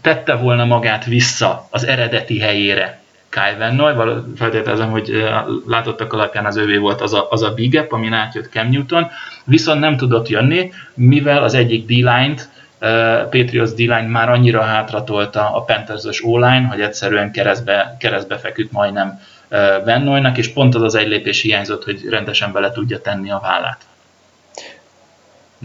[0.00, 3.00] tette volna magát vissza az eredeti helyére.
[3.28, 3.94] Kyle Van Noy,
[4.36, 5.24] feltételezem, hogy
[5.66, 9.06] látottak alapján az övé volt az a, az a big up, amin átjött Cam Newton,
[9.44, 12.48] viszont nem tudott jönni, mivel az egyik D-line-t
[13.30, 19.20] Patriots d már annyira hátratolta a Panthers-ös O-line, hogy egyszerűen keresztbe, keresztbe feküdt majdnem
[19.84, 23.78] Vennoynak, és pont az az egy lépés hiányzott, hogy rendesen bele tudja tenni a vállát.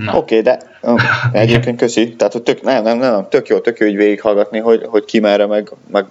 [0.07, 1.01] Oké, okay, de oh,
[1.41, 2.15] egyébként köszi.
[2.15, 5.19] Tehát hogy tök, nem, nem, nem, tök jó, tök jó így végighallgatni, hogy, hogy ki
[5.19, 6.05] merre, meg, meg,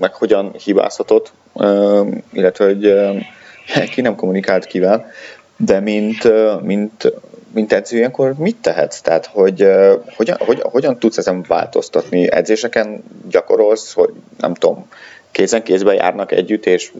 [0.00, 1.32] meg hogyan hibázhatott,
[2.32, 2.94] illetve hogy
[3.92, 5.06] ki nem kommunikált kivel,
[5.56, 6.28] de mint,
[6.62, 7.12] mint
[7.52, 9.00] mint edző, ilyenkor mit tehetsz?
[9.00, 12.32] Tehát, hogy uh, hogyan, hogy, hogyan tudsz ezen változtatni?
[12.32, 14.86] Edzéseken gyakorolsz, hogy nem tudom,
[15.30, 16.92] kézen kézben járnak együtt, és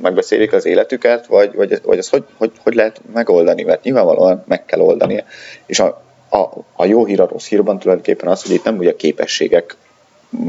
[0.00, 3.62] megbeszélik az életüket, vagy, vagy, vagy ezt hogy, hogy, hogy lehet megoldani?
[3.62, 5.24] Mert nyilvánvalóan meg kell oldani.
[5.66, 6.38] És a, a,
[6.72, 9.76] a jó hír a rossz hírban tulajdonképpen az, hogy itt nem ugye a képességek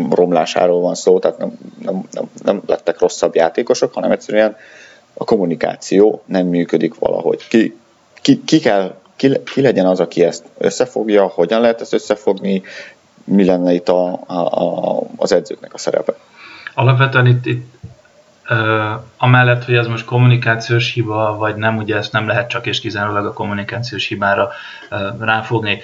[0.09, 4.55] romlásáról van szó, tehát nem, nem, nem, nem lettek rosszabb játékosok, hanem egyszerűen
[5.13, 7.47] a kommunikáció nem működik valahogy.
[7.47, 7.77] Ki,
[8.21, 12.61] ki, ki kell ki, ki legyen az, aki ezt összefogja, hogyan lehet ezt összefogni,
[13.23, 16.15] mi lenne itt a, a, a, az edzőknek a szerepe?
[16.73, 17.65] Alapvetően itt, itt
[18.49, 22.79] uh, amellett, hogy ez most kommunikációs hiba, vagy nem, ugye ezt nem lehet csak és
[22.79, 24.49] kizárólag a kommunikációs hibára
[24.91, 25.81] uh, ráfogni.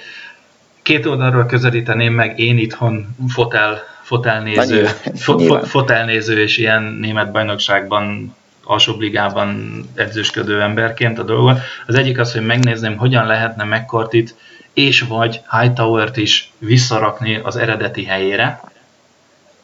[0.82, 8.34] két oldalról közelíteném meg én itthon fotel, fotelnéző, fo, fo, fotelnéző és ilyen német bajnokságban
[8.64, 11.58] alsóbb ligában edzősködő emberként a dolgot.
[11.86, 14.34] Az egyik az, hogy megnézném, hogyan lehetne McCartit
[14.72, 18.60] és vagy Hightower-t is visszarakni az eredeti helyére,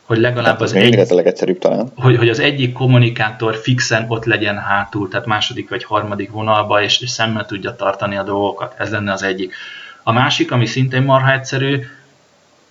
[0.05, 1.93] hogy legalább hát, az, egy, ez a legegyszerűbb talán.
[1.97, 7.01] Hogy, hogy az egyik kommunikátor fixen ott legyen hátul, tehát második vagy harmadik vonalba, és,
[7.01, 8.75] és szemmel tudja tartani a dolgokat.
[8.79, 9.55] Ez lenne az egyik.
[10.03, 11.81] A másik, ami szintén marha egyszerű,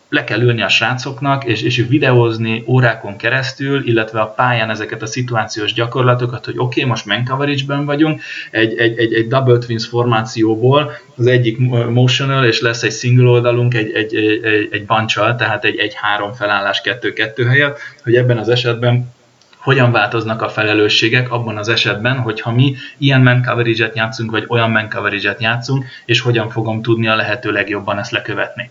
[0.10, 5.06] le kell ülni a srácoknak, és, és videózni órákon keresztül, illetve a pályán ezeket a
[5.06, 9.88] szituációs gyakorlatokat, hogy oké, okay, most man coverage-ben vagyunk, egy, egy, egy, egy double twins
[9.88, 11.58] formációból, az egyik
[11.90, 16.34] motional, és lesz egy single oldalunk egy, egy, egy, egy bunch tehát egy, egy három
[16.34, 19.18] felállás kettő-kettő helyett, hogy ebben az esetben
[19.58, 24.72] hogyan változnak a felelősségek abban az esetben, hogyha mi ilyen man coverage-et játszunk, vagy olyan
[24.72, 28.70] man coverage-et játszunk, és hogyan fogom tudni a lehető legjobban ezt lekövetni.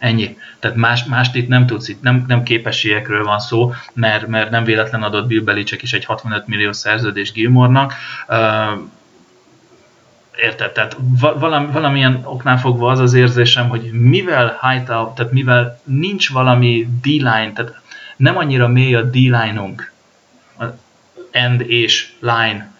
[0.00, 0.36] Ennyi.
[0.58, 4.64] Tehát más, mást itt nem tudsz, itt nem, nem képességekről van szó, mert, mert nem
[4.64, 7.94] véletlen adott Bill Belichick is egy 65 millió szerződés Gilmornak.
[10.42, 10.72] Érted?
[10.72, 16.88] Tehát valami, valamilyen oknál fogva az az érzésem, hogy mivel Hightower, tehát mivel nincs valami
[17.02, 17.80] D-line, tehát
[18.16, 19.92] nem annyira mély a D-line-unk,
[21.30, 22.72] end és line,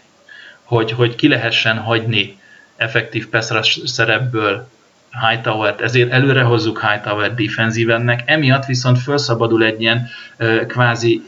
[0.63, 2.39] hogy, hogy ki lehessen hagyni
[2.77, 4.69] effektív pass szerepből
[5.29, 10.09] Hightower-t, ezért előre hozzuk Hightower defenzívennek, emiatt viszont felszabadul egy ilyen
[10.67, 11.23] kvázi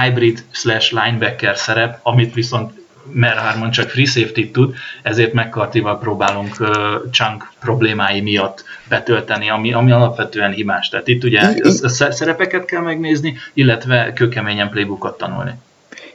[0.00, 2.72] hybrid slash linebacker szerep, amit viszont
[3.12, 6.68] mert Harmon csak free safety tud, ezért mccarthy próbálunk uh,
[7.10, 10.88] chunk problémái miatt betölteni, ami, ami alapvetően hibás.
[10.88, 15.52] Tehát itt ugye a szerepeket kell megnézni, illetve kőkeményen playbookot tanulni.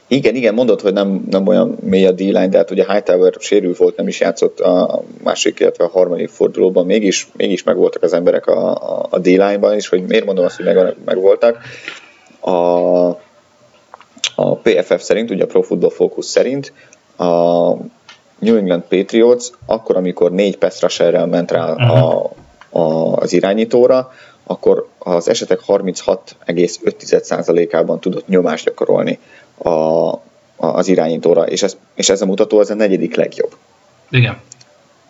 [0.06, 3.74] Igen, igen, mondod, hogy nem, nem olyan mély a D-line, de hát ugye Hightower sérül
[3.78, 8.46] volt, nem is játszott a másik, illetve a harmadik fordulóban, mégis, mégis megvoltak az emberek
[8.46, 11.58] a, a, a D-line-ban is, hogy miért mondom azt, hogy meg, megvoltak.
[12.40, 12.50] A,
[14.34, 16.72] a PFF szerint, ugye a Pro Football Focus szerint
[17.16, 17.72] a
[18.38, 20.98] New England Patriots akkor, amikor négy pass
[21.30, 22.30] ment rá a,
[22.70, 24.12] a, az irányítóra,
[24.44, 29.18] akkor az esetek 36,5%-ában tudott nyomást gyakorolni
[29.62, 30.20] a, a,
[30.56, 33.54] az irányítóra, és ez, és ez a mutató az a negyedik legjobb.
[34.10, 34.36] Igen.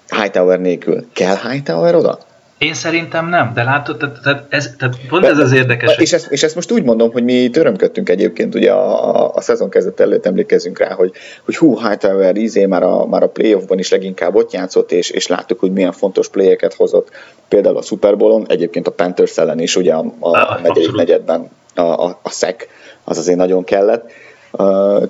[0.09, 1.07] Hightower nélkül.
[1.13, 2.19] Kell Hightower oda?
[2.63, 5.97] Én szerintem nem, de látod, tehát, tehát, ez, tehát pont ez az érdekes.
[5.97, 9.41] És ezt, és ezt most úgy mondom, hogy mi törömködtünk egyébként, ugye a, a, a
[9.41, 11.13] szezon kezdet előtt emlékezünk rá, hogy,
[11.45, 15.27] hogy hú, Hightower izé már a, már a playoffban is leginkább ott játszott, és, és
[15.27, 17.11] láttuk, hogy milyen fontos playeket hozott,
[17.49, 21.51] például a Super Bowl-on, egyébként a Panthers ellen is, ugye a, a, a negyedik negyedben
[21.75, 22.69] a, a, a szek,
[23.05, 24.11] az azért nagyon kellett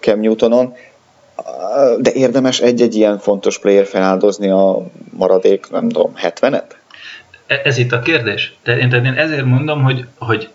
[0.00, 0.74] Cam Newtonon,
[1.98, 6.64] de érdemes egy-egy ilyen fontos player feláldozni a maradék, nem tudom, 70-et?
[7.46, 8.54] E, ez itt a kérdés.
[8.64, 10.48] De én, tehát én ezért mondom, hogy, hogy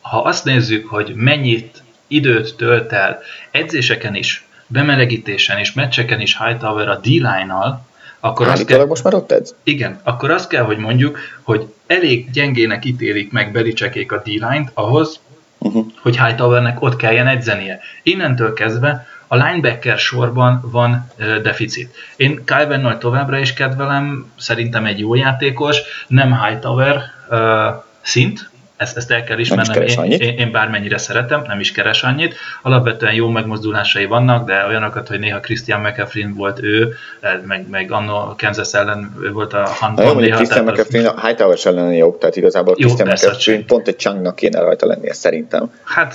[0.00, 6.88] ha azt nézzük, hogy mennyit időt tölt el edzéseken is, bemelegítésen és meccseken is Hightower
[6.88, 7.86] a D-line-nal,
[8.20, 9.54] akkor azt kell, most már ott edz?
[9.62, 15.20] Igen, akkor azt kell, hogy mondjuk, hogy elég gyengének ítélik meg Belicsekék a D-line-t ahhoz,
[15.64, 15.86] uh-huh.
[16.00, 17.80] hogy Hightowernek ott kelljen edzenie.
[18.02, 21.10] Innentől kezdve a linebacker sorban van
[21.42, 21.94] deficit.
[22.16, 27.38] Én Kyle Van továbbra is kedvelem, szerintem egy jó játékos, nem Hightower uh,
[28.00, 28.50] szint,
[28.84, 32.34] ezt, ezt el kell ismernem, én, én, én bármennyire szeretem, nem is keres annyit.
[32.62, 36.94] Alapvetően jó megmozdulásai vannak, de olyanokat, hogy néha Christian McAfee volt ő,
[37.46, 40.06] meg, meg anno Kansas ellen volt a handball.
[40.06, 43.96] Jó, mondjuk Christian McAfee a Hightower ellen jobb, tehát igazából jó, Christian McAfee pont egy
[43.96, 45.72] chunknak kéne rajta lennie szerintem.
[45.84, 46.14] Hát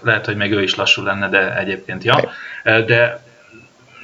[0.00, 2.30] lehet, hogy meg ő is lassú lenne, de egyébként ja.
[2.62, 3.20] De,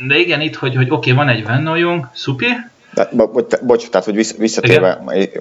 [0.06, 2.46] de igen, itt, hogy, hogy oké, okay, van egy Vennojunk, szupi,
[2.94, 3.26] de, bo,
[3.62, 5.40] bocs, tehát, hogy visszatérve még,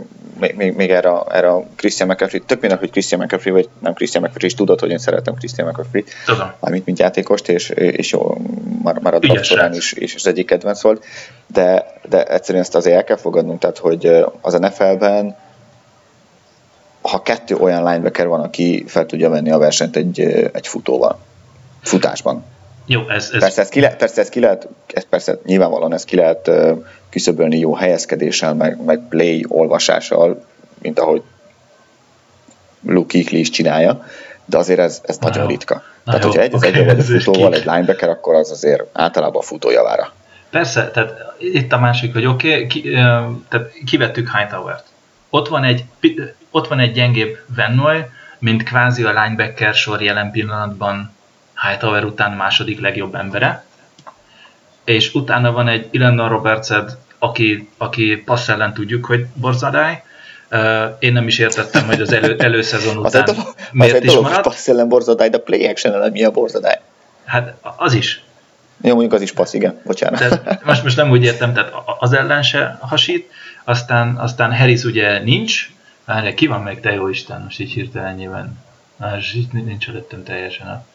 [0.56, 4.24] még, még erre, erre a Christian McCaffrey, tök mindegy, hogy Christian McCaffrey, vagy nem Christian
[4.24, 6.04] McCaffrey, és tudod, hogy én szeretem Christian McCaffrey,
[6.60, 8.38] amit mint játékost, és, és jó,
[8.84, 11.06] már, már a draft során is, és az egyik kedvenc volt,
[11.48, 15.36] de, de egyszerűen ezt azért el kell fogadnunk, tehát, hogy az NFL-ben
[17.02, 20.20] ha kettő olyan linebacker van, aki fel tudja venni a versenyt egy,
[20.54, 21.20] egy futóval,
[21.82, 22.46] futásban,
[22.86, 23.40] jó, ez, ez...
[23.40, 26.52] Persze, ezt ki lehet, persze, ezt ki lehet, ezt persze nyilvánvalóan ezt ki lehet
[27.12, 30.46] küszöbölni jó helyezkedéssel, meg, meg play olvasással,
[30.82, 31.22] mint ahogy
[32.86, 34.06] Luke Kikli is csinálja,
[34.46, 35.50] de azért ez, ez na nagyon jó.
[35.50, 35.74] ritka.
[35.76, 38.52] Na tehát, jó, hogyha egy az okay, egy vagy a futóval, egy linebacker, akkor az
[38.52, 40.14] azért általában a futójavára.
[40.50, 42.82] Persze, tehát itt a másik, hogy oké, okay, ki,
[43.50, 44.84] tehát kivettük Hightower-t.
[45.30, 45.84] Ott van egy,
[46.52, 48.00] ott van egy gyengébb Vennoy,
[48.40, 51.12] mint kvázi a linebacker sor jelen pillanatban
[51.62, 53.64] Hightower után második legjobb embere,
[54.84, 60.04] és utána van egy Ilenna Robertsed, aki, aki passz ellen tudjuk, hogy borzadály,
[61.00, 64.46] én nem is értettem, hogy az elő, előszezon után az miért az is dolog, maradt.
[64.46, 66.80] Az ellen borzadály, de play action ellen mi a borzadály?
[67.26, 68.24] Hát az is.
[68.82, 70.20] Jó, mondjuk az is passz, igen, bocsánat.
[70.20, 73.32] Tehát most, most nem úgy értem, tehát az ellen se hasít,
[73.64, 75.70] aztán, aztán Harris ugye nincs,
[76.06, 78.58] Várj, ki van még, te jó Isten, most így hirtelen nyilván.
[78.98, 80.86] Más itt nincs előttem teljesen a...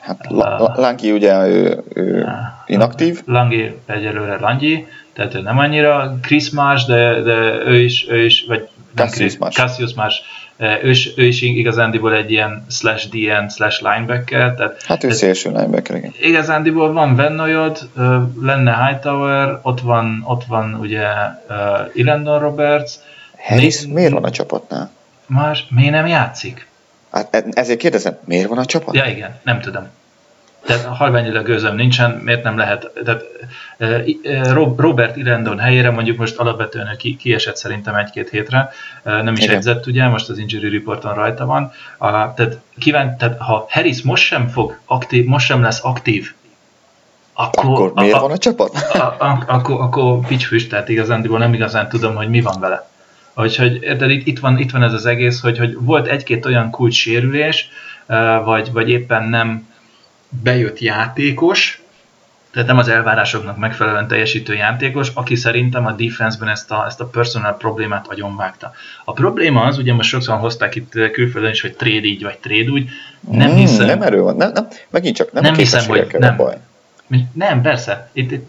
[0.00, 2.30] Hát uh, Langi ugye ő, ő uh,
[2.66, 3.22] inaktív.
[3.26, 7.32] Langi egyelőre Langi, tehát ő nem annyira Chris Mars, de, de
[7.66, 9.54] ő is, ő is vagy Cassius Mars.
[9.54, 10.22] Cassius Mars
[10.82, 14.54] ő is, ő is igazándiból egy ilyen slash DN slash linebacker.
[14.54, 16.12] Tehát, hát ő szélső linebacker, igen.
[16.20, 17.88] Igazándiból van Vennoyod,
[18.40, 21.06] lenne Hightower, ott van, ott van ugye
[21.96, 22.92] uh, Roberts.
[23.38, 24.90] Harris Né- miért van a csapatnál?
[25.26, 26.66] Már miért nem játszik?
[27.12, 28.94] Hát e- ezért kérdezem, miért van a csapat?
[28.94, 29.88] Ja igen, nem tudom.
[30.66, 32.90] Tehát halványilag gőzöm nincsen, miért nem lehet?
[33.04, 33.22] Tehát,
[34.78, 38.70] Robert Irendon helyére mondjuk most alapvetően ki, kiesett szerintem egy-két hétre,
[39.02, 39.56] nem is Igen.
[39.56, 41.72] edzett ugye, most az injury reporton rajta van.
[41.98, 46.32] A, tehát, kíván, tehát ha Harris most sem fog aktív, most sem lesz aktív,
[47.32, 48.74] akkor, akkor miért a, van a csapat?
[48.92, 52.89] A, a, akkor, akkor picsfüst, tehát igazán nem igazán tudom, hogy mi van vele.
[53.42, 56.70] Úgyhogy érted, itt, itt, van, itt van ez az egész, hogy, hogy volt egy-két olyan
[56.70, 57.68] kulcs sérülés,
[58.44, 59.68] vagy, vagy éppen nem
[60.28, 61.82] bejött játékos,
[62.52, 67.06] tehát nem az elvárásoknak megfelelően teljesítő játékos, aki szerintem a defense-ben ezt a, ezt a
[67.06, 68.72] personal problémát agyonvágta.
[69.04, 72.70] A probléma az, ugye most sokszor hozták itt külföldön is, hogy trade így, vagy trade
[72.70, 72.88] úgy,
[73.30, 73.86] nem hiszem...
[73.86, 76.36] Nem erről van, nem, nem, megint csak nem, nem hiszem, hogy nem.
[76.36, 76.56] Baj.
[77.32, 78.10] Nem, persze.
[78.12, 78.48] Itt, itt,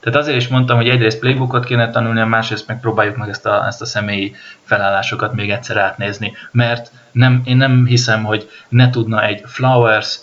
[0.00, 3.66] tehát azért is mondtam, hogy egyrészt playbookot kéne tanulni, másrészt meg próbáljuk meg ezt a,
[3.66, 4.34] ezt a személyi
[4.64, 6.32] felállásokat még egyszer átnézni.
[6.50, 10.18] Mert nem, én nem hiszem, hogy ne tudna egy Flowers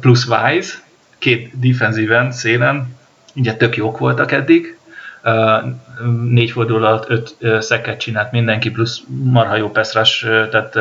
[0.00, 0.74] plusz Wise,
[1.18, 2.96] két defensíven, szélen,
[3.34, 4.78] ugye tök jók voltak eddig,
[6.28, 10.78] négy forduló alatt öt szeket csinált mindenki, plusz marha jó peszrás, tehát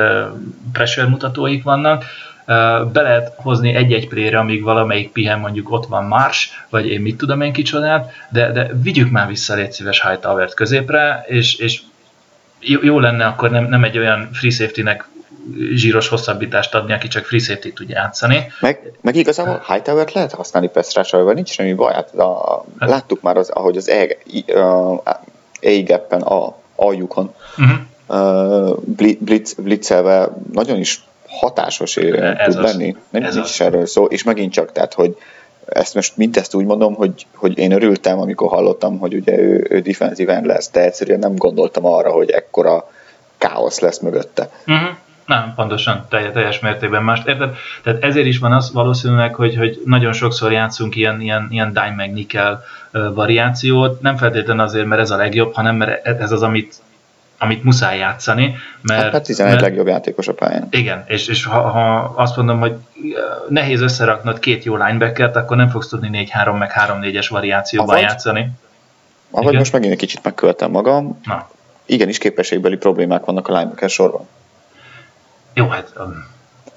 [0.72, 2.04] pressure mutatóik vannak,
[2.92, 7.18] be lehet hozni egy-egy plére, amíg valamelyik pihen, mondjuk ott van Mars, vagy én mit
[7.18, 11.82] tudom én kicsodát, de, de vigyük már vissza légy szíves Hightower-t középre, és, és
[12.60, 15.08] jó, jó lenne akkor nem, nem egy olyan free safety-nek
[15.74, 18.52] zsíros hosszabbítást adni, aki csak free safety tud játszani.
[18.60, 20.94] Meg, meg igazából Hightower-t lehet használni pass
[21.34, 21.94] nincs semmi baj.
[21.94, 22.90] Hát a, hát.
[22.90, 23.92] Láttuk már, az, ahogy az
[25.62, 28.78] A-gappen, a, a lyukon uh-huh.
[29.20, 31.06] blitz, blitzelve nagyon is
[31.40, 32.96] hatásos ez tud az, lenni.
[33.10, 35.18] Nem ez is erről szó, és megint csak, tehát, hogy
[35.66, 39.80] ezt most mindezt úgy mondom, hogy, hogy én örültem, amikor hallottam, hogy ugye ő, ő
[39.80, 42.90] defensíven lesz, de egyszerűen nem gondoltam arra, hogy ekkora
[43.38, 44.50] káosz lesz mögötte.
[44.68, 44.88] Uh-huh.
[45.26, 47.22] Nem, pontosan, teljes, teljes mértékben más.
[47.26, 47.56] Érted?
[47.84, 51.94] Tehát ezért is van az valószínűleg, hogy, hogy nagyon sokszor játszunk ilyen, ilyen, ilyen dime
[51.96, 52.64] meg nickel
[53.14, 56.76] variációt, nem feltétlenül azért, mert ez a legjobb, hanem mert ez az, amit
[57.38, 58.56] amit muszáj játszani.
[58.82, 60.68] Mert, hát 11 mert, legjobb játékos a pályán.
[60.70, 62.76] Igen, és, és ha, ha azt mondom, hogy
[63.50, 68.52] nehéz összeraknod két jó linebackert, akkor nem fogsz tudni 4-3 meg 3-4-es variációban ahogy, játszani.
[69.32, 69.58] Ahogy Igen?
[69.58, 71.50] most megint egy kicsit megköltem magam, Na.
[71.86, 74.28] igenis képességbeli problémák vannak a linebacker sorban.
[75.54, 75.92] Jó, hát...
[76.00, 76.36] Um...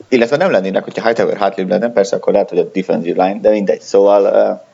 [0.09, 3.51] Illetve nem lennének, hogyha Hightower hátrébb lenne, persze akkor lehet, hogy a defensive line, de
[3.51, 4.23] mindegy, szóval...
[4.23, 4.68] Uh.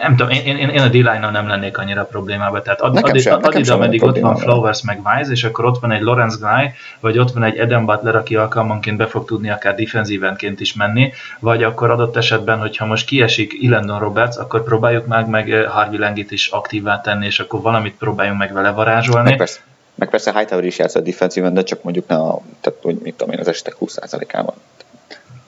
[0.00, 2.62] Nem tudom, én, én, én a D-line-nal nem lennék annyira problémába.
[2.62, 5.80] Tehát ad, nekem sem, ad, ide, ameddig ott van Flowers meg Wise, és akkor ott
[5.80, 6.70] van egy Lawrence Guy,
[7.00, 11.12] vagy ott van egy Eden Butler, aki alkalmanként be fog tudni akár defensívenként is menni,
[11.38, 15.98] vagy akkor adott esetben, hogyha most kiesik Ilendon Roberts, akkor próbáljuk meg, meg eh, Harvey
[15.98, 19.28] Langit is aktívá tenni, és akkor valamit próbáljunk meg vele varázsolni.
[19.28, 19.60] Meg persze,
[19.94, 23.34] meg persze Hightower is játszott defensíven, de csak mondjuk ne a, tehát, hogy mit tudom
[23.34, 24.54] én, az esetek 20%-ában.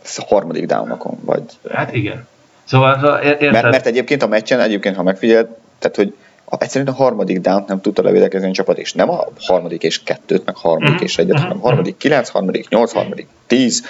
[0.04, 1.42] Ez a harmadik downokon, vagy...
[1.70, 2.26] Hát igen.
[2.64, 3.52] Szóval érted?
[3.52, 5.46] Mert, mert egyébként a meccsen, egyébként ha megfigyeld,
[5.78, 6.14] tehát hogy
[6.58, 10.44] egyszerűen a harmadik down nem tudta levédekezni a csapat, és nem a harmadik és kettőt,
[10.44, 11.08] meg harmadik uh-huh.
[11.08, 13.86] és egyet, hanem harmadik kilenc, harmadik nyolc, harmadik tíz.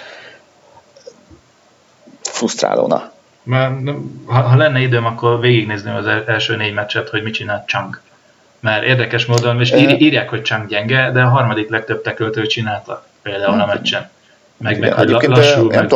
[2.21, 3.13] Frusztrálóna.
[4.27, 8.01] Ha, ha lenne időm, akkor végignézném az első négy meccset, hogy mit csinált Chang.
[8.61, 13.07] Mert érdekes módon, és ír, írják, hogy Chang gyenge, de a harmadik legtöbb teköltő csinálta
[13.23, 14.11] például a hát, meccsen.
[14.57, 15.87] Meg, meg hogy lassú, meg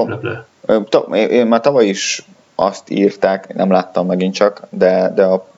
[0.88, 2.24] tudom, én már tavaly is
[2.56, 5.48] azt írták, nem láttam megint csak, de, de a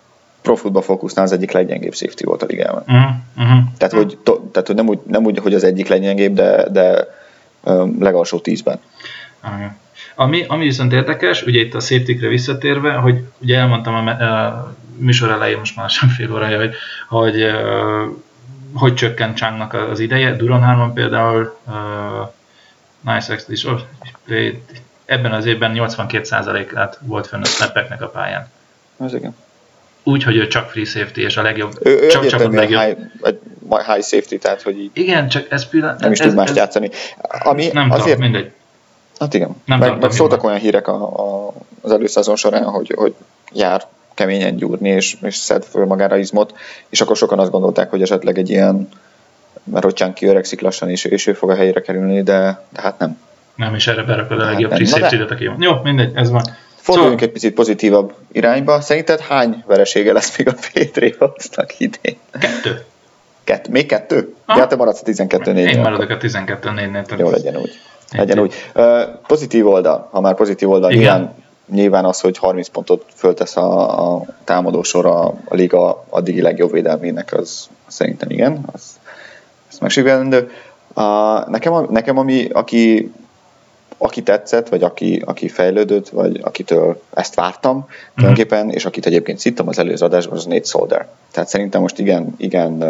[0.42, 2.82] Pro Football Focusnál az egyik leggyengébb safety volt a ligában.
[2.86, 3.58] Uh-huh, uh-huh.
[3.78, 7.04] Tehát, hogy, to, tehát hogy, nem, úgy, nem úgy, hogy az egyik leggyengébb, de, de
[7.64, 8.80] um, legalsó tízben.
[9.42, 9.70] Uh-huh.
[10.14, 15.30] Ami, ami viszont érdekes, ugye itt a safety visszatérve, hogy ugye elmondtam a, a műsor
[15.30, 16.74] elején most már sem fél órája, hogy,
[17.08, 17.46] hogy
[18.74, 20.36] hogy csökkent Changnak az ideje.
[20.36, 21.74] Duran 3 például uh,
[23.00, 23.80] Nice X is oh,
[25.08, 28.48] ebben az évben 82%-át volt fenn a snappeknek a pályán.
[28.96, 29.36] Az igen.
[30.02, 32.80] Úgy, hogy ő csak free safety, és a legjobb, ő, ő csak, csak a legjobb.
[32.80, 32.98] High,
[33.68, 36.00] high safety, tehát hogy így Igen, csak ez pillanat...
[36.00, 36.90] nem is ez, tud mást ez, játszani.
[37.28, 38.52] Ami Nem azért, tudom, mindegy.
[39.18, 43.14] hát igen, Nem meg, meg szóltak olyan hírek a, a, az előszezon során, hogy, hogy
[43.52, 46.54] jár keményen gyúrni, és, és szed föl magára izmot,
[46.88, 48.88] és akkor sokan azt gondolták, hogy esetleg egy ilyen,
[49.64, 52.98] mert hogy Csánki öregszik lassan, és, és ő fog a helyére kerülni, de, de hát
[52.98, 53.18] nem.
[53.58, 54.78] Nem, és erre berakod a Hát legjobb nem.
[54.78, 55.56] free safety-et, aki van.
[55.60, 56.42] Jó, mindegy, ez van.
[56.76, 58.80] Forduljunk Szóval- egy picit pozitívabb irányba.
[58.80, 62.16] Szerinted hány veresége lesz még a Patriotsnak idén?
[62.38, 62.84] Kettő.
[63.44, 64.34] Kett, még kettő?
[64.46, 64.58] Aha.
[64.58, 67.18] Ja, te maradsz a 12 4 Én maradok a 12-4-nél.
[67.18, 67.70] Jó legyen úgy.
[68.10, 68.54] Egy Legyen úgy.
[68.72, 71.00] Ö, pozitív oldal, ha már pozitív oldal, Igen.
[71.02, 71.34] nyilván,
[71.72, 77.32] nyilván az, hogy 30 pontot föltesz a, a támadósor a, a liga addigi legjobb védelmének,
[77.32, 78.82] az szerintem igen, az,
[79.70, 80.50] az megsigelendő.
[80.94, 83.12] Uh, nekem, a- nekem ami, aki,
[83.98, 89.68] aki tetszett, vagy aki, aki fejlődött, vagy akitől ezt vártam tulajdonképpen, és akit egyébként szittem
[89.68, 91.08] az előző adásban, az Nate Solder.
[91.30, 92.84] Tehát szerintem most igen, igen,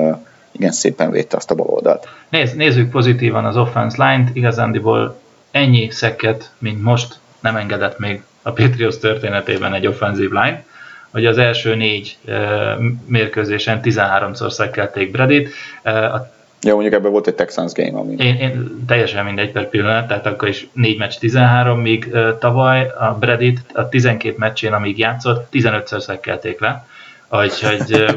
[0.53, 2.09] igen szépen védte azt a bal oldalt.
[2.29, 5.19] Nézd, nézzük pozitívan az offense line-t, igazándiból
[5.51, 10.65] ennyi szekket, mint most nem engedett még a Patriots történetében egy offensive line,
[11.11, 12.35] hogy az első négy uh,
[13.07, 15.49] mérkőzésen 13-szor szekkelték Bredit,
[15.85, 16.31] uh, a
[16.63, 18.15] Jó, mondjuk ebből volt egy Texans game, ami...
[18.19, 22.87] én, én teljesen mindegy per pillanat, tehát akkor is 4 meccs 13, míg uh, tavaly
[22.99, 26.87] a Bredit a 12 meccsén, amíg játszott, 15-ször szekkelték le.
[27.31, 28.11] Úgyhogy uh,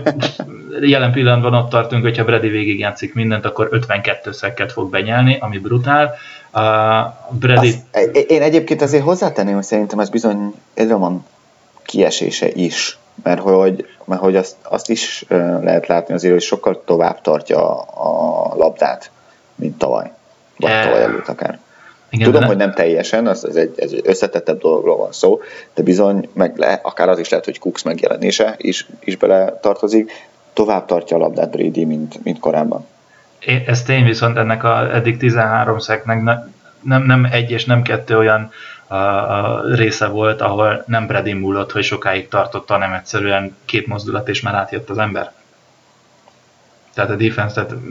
[0.92, 6.14] jelen pillanatban ott tartunk, hogyha Brady végigjátszik mindent, akkor 52 szekket fog benyelni, ami brutál.
[6.52, 11.26] A Brady Azt, én egyébként azért hozzátenném, hogy szerintem ez bizony Edelman
[11.86, 15.26] kiesése is, mert hogy, mert hogy azt, azt is
[15.62, 19.12] lehet látni azért, hogy sokkal tovább tartja a labdát,
[19.56, 20.12] mint tavaly.
[20.58, 21.60] Vagy Eh, tavaly előtt akár.
[22.10, 25.40] igen, Tudom, de hogy nem teljesen, az, ez, egy, ez egy összetettebb dologról van szó,
[25.74, 30.12] de bizony, meg le, akár az is lehet, hogy Cooks megjelenése is, is bele tartozik,
[30.54, 32.88] tovább tartja a labdát Brady, mint, mint korábban.
[33.40, 36.44] É- Ez tény, viszont ennek a eddig 13 szeknek ne-
[36.82, 38.52] nem, nem egy és nem kettő olyan
[39.76, 44.56] része volt, ahol nem Brady múlott, hogy sokáig tartotta, hanem egyszerűen két mozdulat és már
[44.56, 45.32] átjött az ember.
[46.94, 47.82] Tehát a defense, tehát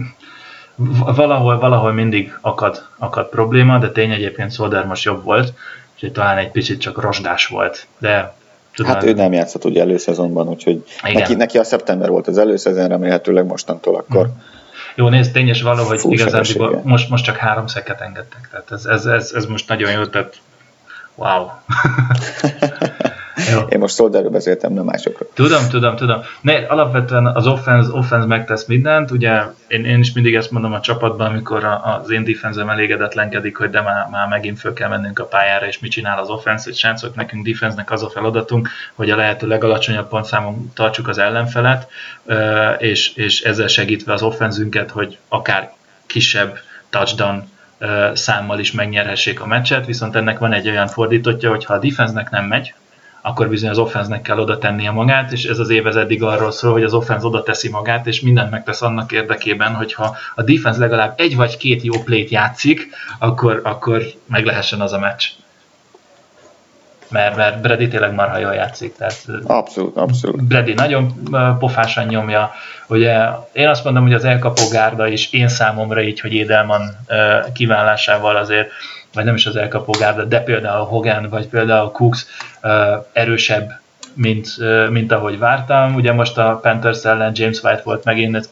[1.17, 5.53] valahol, valahol mindig akad, akad probléma, de tény egyébként Solder most jobb volt,
[5.95, 8.35] úgyhogy talán egy picit csak rozsdás volt, de
[8.75, 11.21] tudom, Hát ő nem játszott ugye előszezonban, úgyhogy Igen.
[11.21, 14.29] neki, neki a szeptember volt az előszezon, remélhetőleg mostantól akkor
[14.95, 16.81] Jó, nézd, tényes való, hogy sebességgel.
[16.85, 18.49] most, most csak három szeket engedtek.
[18.51, 20.41] Tehát ez, ez, ez, ez most nagyon jó, tehát
[21.21, 21.47] wow.
[23.53, 23.61] jó.
[23.73, 25.29] Én most Solderről beszéltem, nem másokról.
[25.35, 26.21] Tudom, tudom, tudom.
[26.41, 30.81] Ne, alapvetően az offense, offense megtesz mindent, ugye én, én is mindig ezt mondom a
[30.81, 35.19] csapatban, amikor a, az én defenzem elégedetlenkedik, hogy de már, már megint föl kell mennünk
[35.19, 39.11] a pályára, és mit csinál az offense, hogy srácok, nekünk defense-nek az a feladatunk, hogy
[39.11, 41.89] a lehető legalacsonyabb pontszámon tartsuk az ellenfelet,
[42.79, 45.73] és, és ezzel segítve az offenzünket, hogy akár
[46.07, 46.59] kisebb
[46.91, 47.49] touchdown
[48.13, 52.31] számmal is megnyerhessék a meccset, viszont ennek van egy olyan fordítottja, hogy ha a defense-nek
[52.31, 52.75] nem megy,
[53.23, 56.73] akkor bizony az offense-nek kell oda tennie magát, és ez az év eddig arról szól,
[56.73, 61.15] hogy az offense oda teszi magát, és mindent megtesz annak érdekében, hogyha a defense legalább
[61.17, 65.25] egy vagy két jó plét játszik, akkor, akkor meg lehessen az a meccs.
[67.11, 70.45] Mert, mert Brady tényleg marha jól játszik, tehát Abszolút, abszolút.
[70.45, 71.13] Brady nagyon
[71.59, 72.51] pofásan nyomja.
[72.87, 76.97] Ugye én azt mondom, hogy az elkapó gárda is én számomra így, hogy Édelman
[77.53, 78.71] kiválásával azért,
[79.15, 82.27] vagy nem is az elkapó gárda, de például Hogan, vagy például Cooks
[83.13, 83.71] erősebb,
[84.15, 84.49] mint,
[84.91, 85.95] mint ahogy vártam.
[85.95, 88.51] Ugye most a Panthers ellen James White volt megint, ez-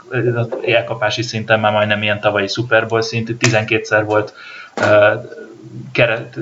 [0.66, 4.34] elkapási szinten már majdnem ilyen tavalyi Super Bowl szintű, 12-szer volt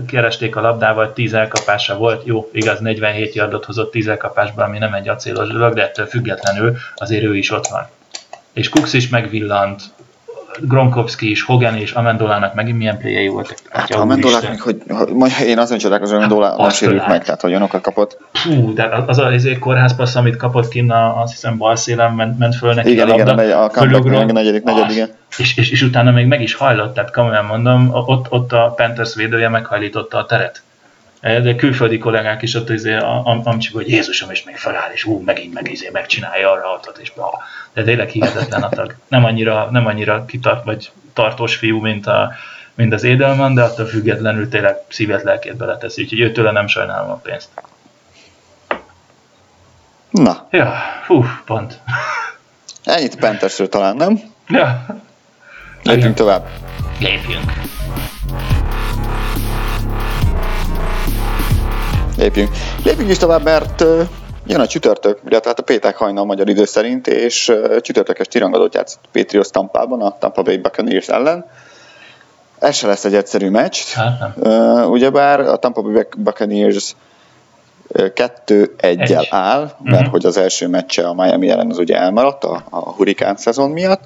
[0.06, 4.94] keresték a labdával, 10 elkapása volt, jó, igaz, 47 yardot hozott 10 elkapásban, ami nem
[4.94, 7.88] egy acélos dolog, de ettől függetlenül azért ő is ott van.
[8.52, 9.82] És Cooks is megvillant,
[10.60, 13.56] Gronkowski is, Hogan is, Amendolának megint milyen playei voltak.
[13.70, 14.50] Hát úristen.
[14.50, 14.82] még, hogy
[15.14, 18.18] majd én azon csodálkozom, hogy Mendola nem sérült meg, tehát hogy olyanokat kapott.
[18.32, 22.38] Fú, de az a izé, kórházpassz, amit kapott kinn, a, azt hiszem bal szélen ment,
[22.38, 23.42] ment föl neki Igen, a labda.
[23.42, 25.08] igen, a, a comeback a negyedik, negyed, Ah, igen.
[25.38, 29.14] És, és, és, utána még meg is hajlott, tehát komolyan mondom, ott, ott a Panthers
[29.14, 30.62] védője meghajlította a teret.
[31.26, 35.04] Eh, De külföldi kollégák is ott izé, am, amcsik, hogy Jézusom, és még feláll, és
[35.04, 37.30] ú, megint meg izé, megcsinálja arra hatot, és bla.
[37.72, 38.94] De tényleg hihetetlen a tag.
[39.08, 42.32] Nem annyira, nem annyira kitart, vagy tartós fiú, mint, a,
[42.74, 47.14] mint az Edelman, de attól függetlenül tényleg szívet, lelkét beleteszi, úgyhogy őtőle nem sajnálom a
[47.16, 47.48] pénzt.
[50.10, 50.74] Na, Ja,
[51.06, 51.80] hú, pont.
[52.84, 54.20] ennyit Panthersről talán, nem?
[54.48, 54.86] Ja,
[55.82, 56.46] Lépjünk tovább.
[57.00, 57.52] lépjünk.
[62.16, 62.50] Lépjünk.
[62.84, 63.84] Lépjünk is tovább, mert
[64.46, 69.04] jön a csütörtök, illetve hát a péntek hajnal magyar idő szerint, és csütörtökes tirangadót játszott
[69.12, 71.46] Patriots Tampában, a Tampa Bay Buccaneers ellen.
[72.58, 73.76] Ez se lesz egy egyszerű meccs.
[73.94, 76.94] Hát Uh, ugyebár a Tampa Bay Buccaneers
[77.94, 80.10] 2-1-el áll, mert uh-huh.
[80.10, 84.04] hogy az első meccse a Miami ellen az ugye elmaradt a, a hurikán szezon miatt.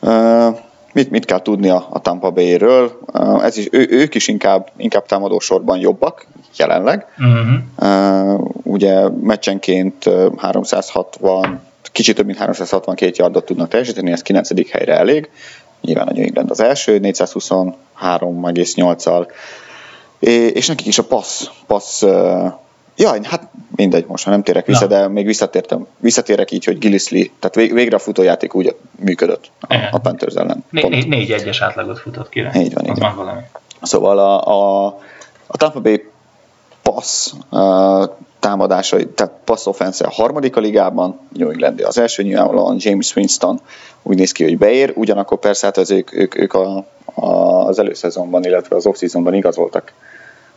[0.00, 0.58] Uh,
[0.92, 2.98] mit, mit kell tudni a, Tampa Bay-ről?
[3.12, 6.26] Uh, ez is, ő, ők is inkább, inkább támadó sorban jobbak
[6.56, 7.06] jelenleg.
[7.18, 7.48] Uh-huh.
[7.76, 11.60] Uh, ugye meccsenként 360,
[11.92, 14.70] kicsit több mint 362 yardot tudnak teljesíteni, ez 9.
[14.70, 15.30] helyre elég.
[15.80, 19.26] Nyilván a New England az első, 423,8-al.
[20.52, 22.02] És nekik is a passz, passz
[23.00, 24.86] Jaj, hát mindegy, most ha nem térek vissza, Na.
[24.86, 25.86] de még visszatértem.
[25.98, 30.64] Visszatérek így, hogy Gillisley, tehát végre a futójáték úgy működött a, a Panthers ellen.
[30.70, 32.40] Né- négy egyes átlagot futott ki.
[32.54, 33.16] Így van, így van.
[33.16, 33.40] valami.
[33.82, 34.86] Szóval a, a,
[35.46, 36.04] a Tampa Bay
[36.82, 42.76] passz uh, támadásai, tehát pass offense a harmadik a ligában, New England az első nyilvánvalóan
[42.78, 43.60] James Winston
[44.02, 46.84] úgy néz ki, hogy beér, ugyanakkor persze hát az ők, ők, ők a,
[47.14, 47.30] a,
[47.66, 49.92] az előszezonban, illetve az off-seasonban igazoltak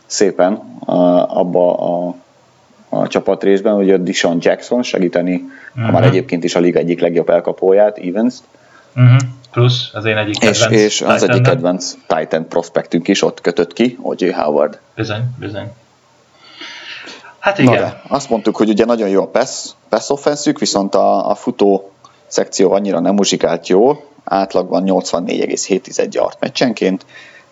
[0.06, 2.14] szépen uh, abba a,
[2.94, 5.44] a csapatrészben, hogy a Dishon Jackson segíteni,
[5.76, 5.92] uh-huh.
[5.92, 8.34] már egyébként is a liga egyik legjobb elkapóját, Evans.
[8.96, 9.16] Uh-huh.
[9.50, 13.72] Plusz az én egyik kedvenc És, és az egyik kedvenc Titan prospektünk is ott kötött
[13.72, 14.30] ki, O.J.
[14.30, 14.78] Howard.
[14.94, 15.72] Bizony, bizony.
[17.38, 17.72] Hát igen.
[17.72, 21.34] Na de, azt mondtuk, hogy ugye nagyon jó a pass, pass offenszük, viszont a, a
[21.34, 21.92] futó
[22.26, 27.06] szekció annyira nem muzsikált jól, átlagban 84,7 yard meccsenként,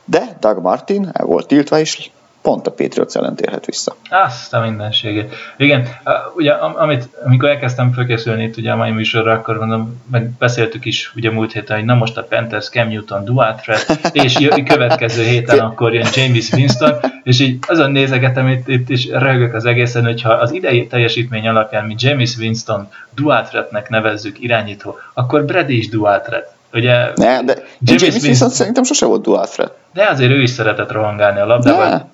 [0.04, 2.10] de Doug Martin el volt tiltva, és
[2.42, 3.96] pont a Patriots ellen térhet vissza.
[4.10, 5.34] Azt a mindenségét.
[5.56, 5.88] Igen,
[6.36, 11.12] ugye amit, amikor elkezdtem fölkészülni itt ugye a mai műsorra, akkor mondom, meg beszéltük is
[11.16, 15.22] ugye múlt héten, hogy na most a Panthers, Cam Newton, dual threat, és jö, következő
[15.22, 20.04] héten akkor jön James Winston, és így azon nézegetem itt, itt is röhögök az egészen,
[20.04, 25.88] hogyha az idei teljesítmény alapján mi James Winston dual threatnek nevezzük irányító, akkor Brady is
[25.88, 26.52] dual threat.
[26.74, 29.76] Ugye, ne, de James, James Winston szerintem sose volt dual threat.
[29.92, 32.10] De azért ő is szeretett rohangálni a labdával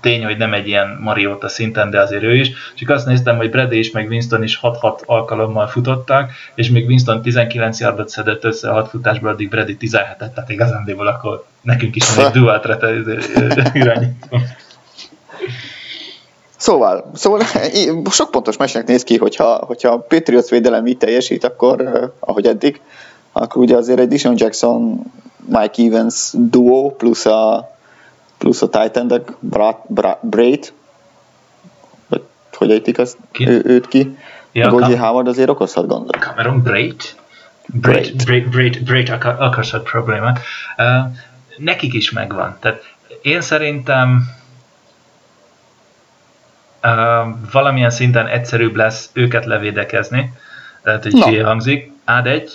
[0.00, 2.50] tény, hogy nem egy ilyen Mariota szinten, de azért ő is.
[2.74, 7.22] Csak azt néztem, hogy Brady is, meg Winston is 6-6 alkalommal futottak, és még Winston
[7.22, 12.14] 19 yardot szedett össze a 6 futásból, addig Brady 17-et, tehát igazándiból akkor nekünk is
[12.14, 12.60] van egy dual
[13.72, 14.38] irányító.
[16.56, 17.40] Szóval, szóval
[18.10, 22.80] sok pontos mesnek néz ki, hogyha, hogyha a Patriots védelem így teljesít, akkor, ahogy eddig,
[23.32, 25.02] akkor ugye azért egy Dishon Jackson,
[25.46, 27.73] Mike Evans duo plusz a
[28.44, 29.32] plusz a Titan-ek,
[30.20, 30.72] Braid,
[32.08, 32.22] vagy
[32.56, 34.16] hogy ejtik ezt, ő, őt ki,
[34.52, 36.16] ja, Goldie Howard azért okozhat gondot.
[36.16, 37.02] Cameron Braid?
[37.66, 40.40] Braid, Braid, Braid, Braid okozhat problémát.
[40.78, 41.16] Uh,
[41.56, 42.56] nekik is megvan.
[42.60, 42.82] Tehát
[43.22, 44.28] én szerintem
[46.82, 46.90] uh,
[47.52, 50.32] valamilyen szinten egyszerűbb lesz őket levédekezni,
[50.82, 51.92] tehát hogy hangzik.
[52.04, 52.52] Ád egy,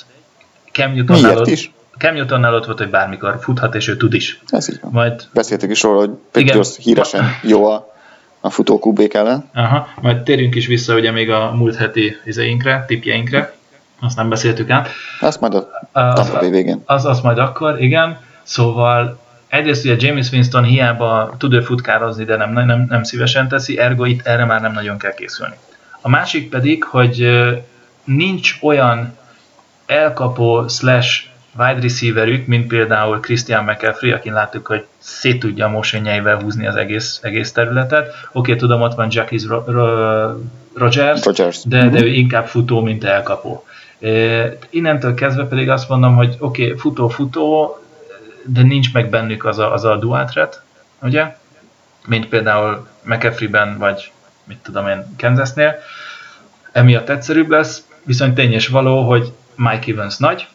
[0.71, 1.71] Cam Newton is?
[1.99, 4.39] Cam Newtonnál ott volt, hogy bármikor futhat, és ő tud is.
[4.47, 4.91] Ez így van.
[4.91, 5.23] Majd...
[5.33, 7.93] Beszéltük is róla, hogy Patriots híresen jó a,
[8.39, 9.49] a futó kubék ellen.
[9.53, 13.53] Aha, majd térjünk is vissza ugye még a múlt heti izeinkre, tipjeinkre.
[13.99, 14.89] Azt nem beszéltük át.
[15.19, 16.81] Azt majd a az, végén.
[16.85, 18.19] Az, az majd akkor, igen.
[18.43, 23.79] Szóval egyrészt ugye James Winston hiába tud ő futkározni, de nem, nem, nem szívesen teszi,
[23.79, 25.55] ergo itt erre már nem nagyon kell készülni.
[26.01, 27.29] A másik pedig, hogy
[28.03, 29.17] nincs olyan
[29.85, 31.27] elkapó slash
[31.60, 36.76] wide receiverük, mint például Christian McCaffrey, akin láttuk, hogy szét tudja a motionjeivel húzni az
[36.76, 38.07] egész, egész területet.
[38.07, 40.43] Oké, okay, tudom, ott van Jackie Ro- Ro-
[40.74, 41.64] Rogers, Rogers.
[41.64, 41.95] De, de mhm.
[41.95, 43.66] ő inkább futó, mint elkapó.
[44.70, 47.78] Innentől kezdve pedig azt mondom, hogy oké, okay, futó-futó,
[48.45, 50.62] de nincs meg bennük az a, az a dual threat,
[51.01, 51.36] ugye?
[52.07, 54.12] Mint például McCaffrey-ben, vagy
[54.43, 55.76] mit tudom én, Kansasnél.
[56.72, 60.47] Emiatt egyszerűbb lesz, viszont tény és való, hogy Mike Evans nagy,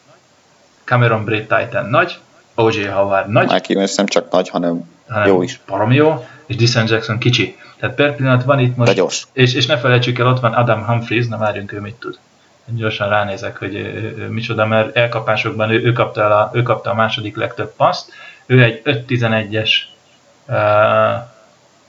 [0.85, 2.19] Cameron Braid Titan nagy,
[2.55, 2.85] O.J.
[2.85, 3.51] Howard nagy.
[3.51, 5.59] Mike Evans nem csak nagy, hanem, hanem jó is.
[5.65, 7.57] Parom jó, és Dyson Jackson kicsi.
[7.79, 8.89] Tehát per pillanat van itt most...
[8.89, 9.27] De gyors.
[9.33, 12.17] És, és ne felejtsük el, ott van Adam Humphries, na várjunk, ő mit tud.
[12.65, 16.89] Gyorsan ránézek, hogy ő, ő, micsoda, mert elkapásokban ő, ő, kapta el a, ő kapta
[16.89, 18.11] a második legtöbb paszt.
[18.45, 19.69] Ő egy 5-11-es
[20.47, 20.55] uh,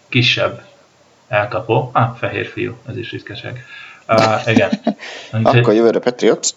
[0.09, 0.63] kisebb
[1.29, 1.91] elkapó.
[1.93, 3.65] Ah, fehér fiú, ez is ritkesek.
[4.09, 4.71] Uh, igen.
[5.43, 6.51] Akkor jövőre Patriots.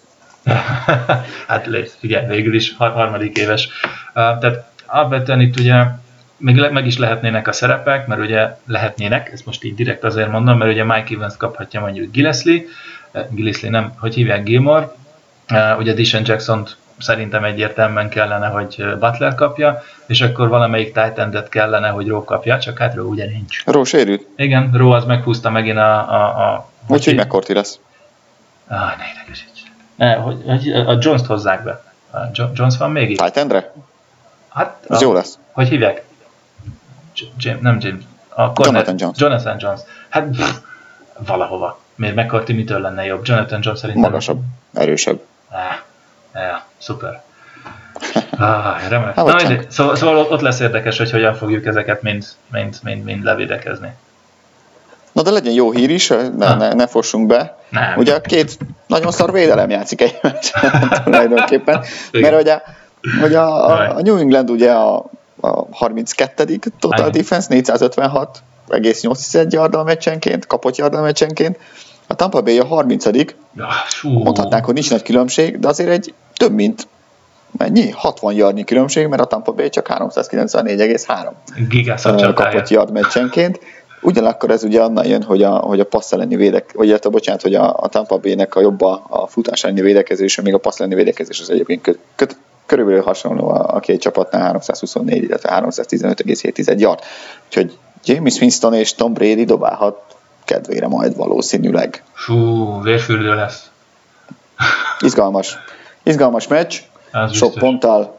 [1.48, 3.68] hát lesz, igen, végül is harmadik éves.
[4.14, 5.84] Tehát alapvetően itt ugye
[6.36, 10.58] még meg is lehetnének a szerepek, mert ugye lehetnének, ezt most így direkt azért mondom,
[10.58, 12.62] mert ugye Mike Evans kaphatja mondjuk Gillespie,
[13.30, 14.92] Gillespie nem, hogy hívják Gilmore,
[15.78, 16.68] ugye Dishon jackson
[16.98, 22.78] szerintem egyértelműen kellene, hogy Butler kapja, és akkor valamelyik titan kellene, hogy Ró kapja, csak
[22.78, 23.64] hát Ró ugye nincs.
[23.64, 24.26] Ró sérült.
[24.36, 26.14] Igen, Ró az meghúzta megint a...
[26.14, 27.78] a, a Úgyhogy megkorti lesz.
[28.68, 29.59] Ah, ne idegesíts.
[30.00, 31.82] Ne, hogy, hogy a Jones-t hozzák be.
[32.54, 33.18] Jones van még itt?
[33.18, 33.72] Titan-re?
[34.48, 35.38] Hát, Az a, jó lesz.
[35.52, 36.02] Hogy hívják?
[37.38, 38.02] James, nem James.
[38.28, 39.18] A corner, Jonathan Jones.
[39.18, 39.80] Jonathan Jones.
[40.08, 40.56] Hát pff,
[41.26, 41.78] valahova.
[41.94, 43.26] Miért McCarthy mitől lenne jobb?
[43.26, 44.10] Jonathan Jones szerintem...
[44.10, 44.42] Magasabb,
[44.74, 45.20] erősebb.
[45.50, 45.60] Ah,
[46.34, 47.22] ja, szuper.
[48.38, 49.14] Ah, remek.
[49.14, 49.70] Hát, Na, mindegy.
[49.70, 53.92] szóval, szóval ott lesz érdekes, hogy hogyan fogjuk ezeket mind, mind, mind, mind levédekezni.
[55.12, 57.58] Na de legyen jó hír is, ne, ne, ne fossunk be.
[57.68, 57.94] Nem.
[57.96, 60.70] Ugye a két nagyon szar védelem játszik egy meccsen
[61.04, 61.84] tulajdonképpen.
[62.12, 63.34] Mert ugye, a, Jaj.
[63.34, 64.96] a, a New England ugye a,
[65.40, 66.58] a 32.
[66.80, 67.10] total Igen.
[67.12, 71.58] defense, 456 egész 8 yardal meccsenként, kapott yardal meccsenként.
[72.06, 73.12] A Tampa Bay a 30 Ah,
[73.88, 74.08] fú.
[74.10, 76.86] mondhatnánk, hogy nincs nagy különbség, de azért egy több mint
[77.58, 77.90] mennyi?
[77.90, 81.30] 60 yardnyi különbség, mert a Tampa Bay csak 394,3
[81.68, 82.50] Gigászott ö, csapdája.
[82.50, 83.60] kapott yard meccsenként.
[84.02, 87.42] Ugyanakkor ez ugye onnan jön, hogy a, hogy a passz elleni védek, vagy hát, bocsánat,
[87.42, 90.80] hogy a, a Tampa Bay-nek a jobb a, a futás elleni védekezés, még a passz
[90.80, 92.26] elleni védekezés az egyébként kö, kö,
[92.66, 96.98] körülbelül hasonló a, a két csapatnál 324, illetve 315,7 yard.
[97.46, 100.02] Úgyhogy James Winston és Tom Brady dobálhat
[100.44, 102.02] kedvére majd valószínűleg.
[102.12, 103.70] Fú, vérfürdő lesz.
[105.00, 105.58] Izgalmas.
[106.02, 106.80] Izgalmas meccs,
[107.12, 107.52] sok biztos.
[107.58, 108.18] ponttal.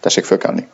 [0.00, 0.68] Tessék fölkelni.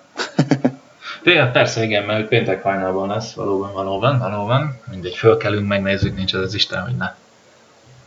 [1.25, 4.81] Ja, persze, igen, mert péntek hajnalban lesz, valóban, valóban, valóban.
[4.91, 7.14] Mindegy, fölkelünk, megnézzük, nincs az az Isten, hogy ne.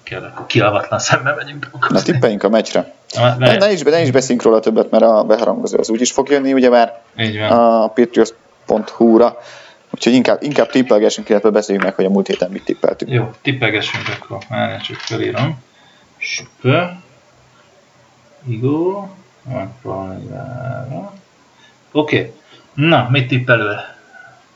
[0.03, 2.93] Kell, akkor kiavatlan szembe megyünk Na tippeljünk a meccsre.
[3.15, 6.29] Na, Ne, ne, is, ne is beszéljünk róla többet, mert a beharangozó az úgyis fog
[6.29, 7.01] jönni, ugye már
[7.49, 9.37] a patriots.hu-ra.
[9.89, 13.11] Úgyhogy inkább, inkább tippelgessünk, illetve beszéljünk meg, hogy a múlt héten mit tippeltünk.
[13.11, 14.37] Jó, tippelgessünk akkor.
[14.49, 15.63] Már csak felírom.
[16.17, 16.67] Sp.
[18.47, 19.09] Igó.
[21.91, 22.17] Oké.
[22.17, 22.31] Okay.
[22.77, 23.75] Na, mit tippelő?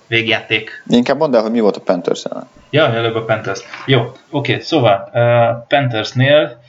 [0.07, 0.83] Végjáték.
[0.87, 2.47] Inkább mondd el, hogy mi volt a Panthers ellen.
[2.69, 3.59] Ja, előbb a Panthers.
[3.85, 6.61] Jó, oké, okay, szóval uh, Panthersnél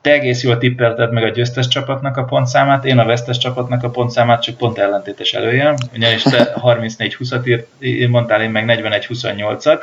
[0.00, 3.90] te egész jól tippelted meg a győztes csapatnak a pontszámát, én a vesztes csapatnak a
[3.90, 5.76] pontszámát, csak pont ellentétes előjel.
[5.94, 9.82] Ugyanis te 34-20-at írt, én mondtál, én meg 41-28-at.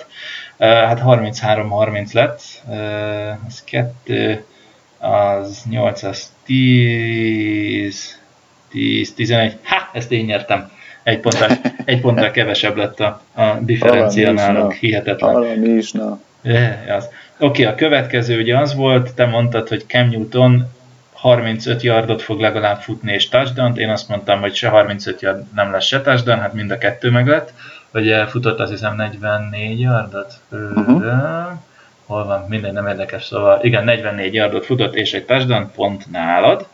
[0.57, 2.41] Uh, hát 33-30 lett.
[2.67, 2.77] Uh,
[3.47, 4.45] az 2,
[4.97, 8.18] az 8, az 10,
[8.69, 9.57] 10, 11.
[9.63, 10.71] Ha, ezt én nyertem.
[11.03, 11.49] Egy ponttal,
[11.85, 14.69] egy ponttal kevesebb lett a, a differencia na.
[14.69, 15.33] hihetetlen.
[15.33, 16.19] Valami is, na.
[16.97, 17.09] Az.
[17.39, 20.67] Oké, a következő ugye az volt, te mondtad, hogy Cam Newton
[21.13, 25.71] 35 yardot fog legalább futni és touchdown én azt mondtam, hogy se 35 yard nem
[25.71, 27.53] lesz se touchdown, hát mind a kettő meg lett.
[27.93, 30.33] Ugye futott azt hiszem 44 yardot.
[30.49, 31.03] Mhm.
[32.05, 32.45] Hol van?
[32.47, 36.67] Minden nem érdekes, szóval igen, 44 yardot futott és egy touchdown pont nálad.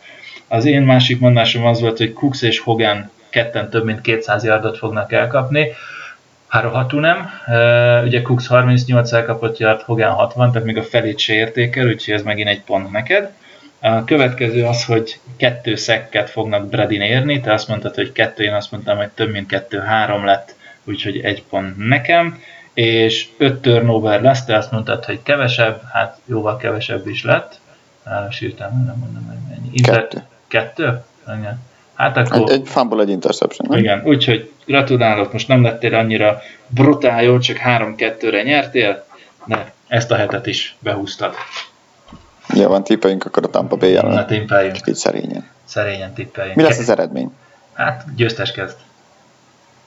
[0.48, 4.78] Az én másik mondásom az volt, hogy Cooks és Hogan ketten több mint 200 yardot
[4.78, 5.68] fognak elkapni.
[6.48, 7.30] Rohadtul nem.
[8.04, 12.22] Ugye Cooks 38 elkapott yard, Hogan 60, tehát még a felét se értékel, úgyhogy ez
[12.22, 13.30] megint egy pont neked.
[13.80, 18.52] A következő az, hogy kettő szekket fognak Bradin érni, te azt mondtad, hogy kettő, én
[18.52, 22.42] azt mondtam, hogy több mint kettő-három lett, úgyhogy egy pont nekem.
[22.74, 27.60] És öt turnover lesz, te azt mondtad, hogy kevesebb, hát jóval kevesebb is lett.
[28.04, 29.80] Állas írtam, nem mondom meg mennyi.
[29.80, 30.22] Kettő.
[30.56, 31.02] Kettő?
[31.38, 31.60] Igen.
[31.94, 32.40] Hát akkor...
[32.40, 33.78] Egy, egy fumble, egy interception, nem?
[33.78, 39.04] Igen, úgyhogy gratulálok, most nem lettél annyira brutál jó, csak 3-2-re nyertél,
[39.44, 41.34] de ezt a hetet is behúztad.
[42.48, 44.26] Van, tippeljünk akkor a Tampa Bay Na, ellen.
[44.26, 45.46] tippeljünk, Csak így szerényen.
[45.64, 46.56] szerényen tippeljünk.
[46.56, 47.32] Mi lesz az eredmény?
[47.72, 48.76] Hát, győztes kezd.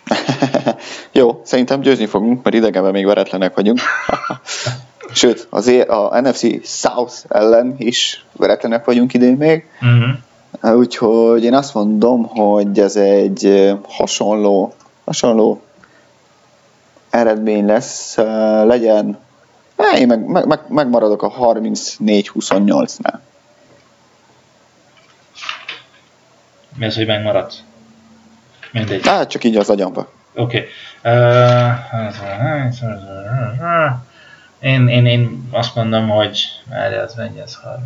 [1.12, 3.80] Jó, szerintem győzni fogunk, mert idegenben még veretlenek vagyunk.
[5.14, 9.66] Sőt, az a NFC South ellen is veretlenek vagyunk idén még.
[9.82, 10.10] Uh-huh.
[10.62, 14.74] Úgyhogy én azt mondom, hogy ez egy hasonló,
[15.06, 15.62] hasonló
[17.10, 18.16] eredmény lesz.
[18.64, 19.18] Legyen,
[19.98, 23.20] én meg, meg, meg, megmaradok a 34-28-nál.
[26.76, 27.64] Mi az, hogy megmaradsz?
[28.72, 29.08] Mindegy.
[29.08, 30.12] Hát csak így az agyamba.
[30.36, 30.58] Oké.
[30.58, 30.68] Okay.
[34.62, 36.40] Én, én, én azt mondom, hogy
[36.70, 37.86] erre az mennyi, ez 30.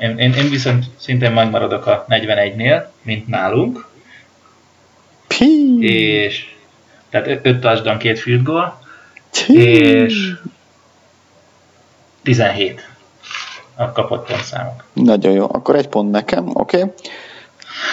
[0.00, 3.86] Én, én, én viszont szintén megmaradok a 41-nél, mint nálunk,
[5.26, 6.54] Pí, és
[7.10, 8.78] tehát 5 touchdown, két field goal,
[9.46, 10.32] és
[12.22, 12.88] 17
[13.76, 14.84] a kapott pontszámok.
[14.92, 15.44] Nagyon jó.
[15.44, 16.80] Akkor egy pont nekem, oké.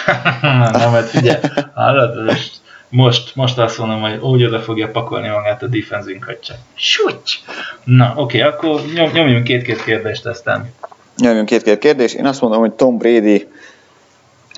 [0.06, 0.70] Okay.
[0.70, 1.40] Na, mert figyelj,
[1.74, 2.60] hallod, most,
[2.94, 7.40] most, most azt mondom, hogy úgy oda fogja pakolni magát a defenzünk, hogy csak sucs!
[7.84, 10.72] Na, oké, okay, akkor nyom, nyomjunk két-két kérdést, aztán
[11.16, 12.14] Nyomjunk két-két kérdés.
[12.14, 13.48] Én azt mondom, hogy Tom Brady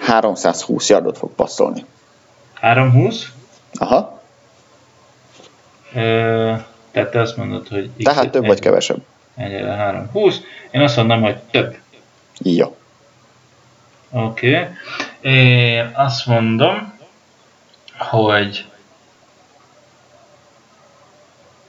[0.01, 1.85] 320 yardot fog passzolni.
[2.55, 3.33] 320?
[3.73, 4.23] Aha.
[5.95, 6.53] Ö,
[6.91, 7.91] tehát te azt mondod, hogy...
[7.99, 9.03] Tehát több vagy kevesebb?
[9.37, 10.41] Egyre 320.
[10.71, 11.77] Én azt mondom, hogy több.
[12.39, 12.77] Jó.
[14.11, 14.51] Oké.
[14.51, 14.67] Okay.
[15.33, 16.96] Én azt mondom,
[17.99, 18.69] hogy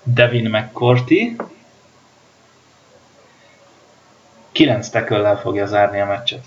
[0.04, 1.36] Devin McCourty
[4.52, 6.46] 9 teköllel fogja zárni a meccset.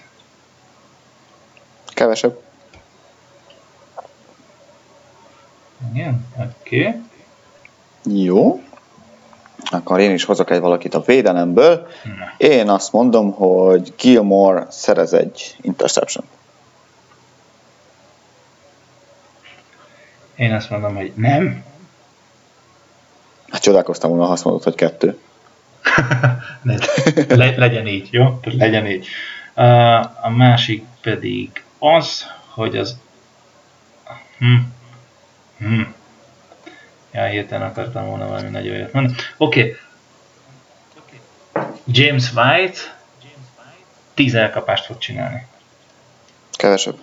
[1.87, 2.39] Kevesebb.
[5.93, 6.87] Igen, oké.
[6.87, 7.01] Okay.
[8.25, 8.63] Jó.
[9.71, 11.87] Akkor én is hozok egy valakit a védelemből.
[12.05, 12.47] Na.
[12.47, 16.25] Én azt mondom, hogy Gilmore szerez egy interception.
[20.41, 21.65] Én azt mondom, hogy nem.
[23.51, 25.19] Hát csodálkoztam volna, ha azt mondod, hogy kettő.
[27.29, 28.41] Le, legyen így, jó?
[28.43, 29.07] Legyen így.
[30.23, 32.99] A másik pedig az, hogy az...
[34.39, 34.57] Hm.
[35.59, 35.83] Hm.
[37.13, 39.17] Ja, hirtelen akartam volna valami nagyon jót mondani.
[39.37, 39.77] Oké.
[41.53, 41.67] Okay.
[41.87, 42.79] James White
[44.15, 45.47] 10 elkapást fog csinálni.
[46.51, 46.99] Kevesebb.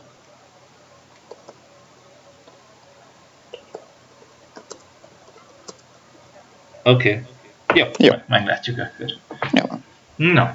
[6.87, 7.23] Oké.
[7.69, 7.81] Okay.
[7.81, 8.13] Jó, Jó.
[8.27, 9.15] meglátjuk akkor.
[9.51, 9.63] Jó.
[10.15, 10.53] Na.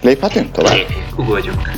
[0.00, 0.76] Léphetünk tovább?
[1.16, 1.70] Ugorjunk.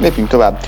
[0.00, 0.58] Lépjünk tovább.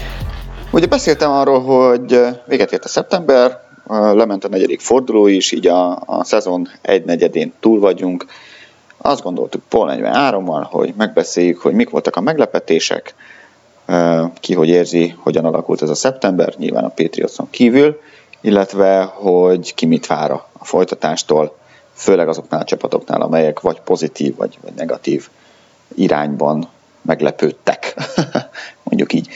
[0.71, 6.03] Ugye beszéltem arról, hogy véget ért a szeptember, lement a negyedik forduló is, így a,
[6.07, 8.27] a szezon egy negyedén túl vagyunk.
[8.97, 13.15] Azt gondoltuk Paul 43-mal, hogy megbeszéljük, hogy mik voltak a meglepetések,
[14.41, 18.01] ki hogy érzi, hogyan alakult ez a szeptember, nyilván a Patriotson kívül,
[18.41, 21.57] illetve hogy ki mit vár a folytatástól,
[21.93, 25.29] főleg azoknál a csapatoknál, amelyek vagy pozitív, vagy, vagy negatív
[25.95, 26.69] irányban
[27.03, 27.95] meglepődtek,
[28.85, 29.29] mondjuk így.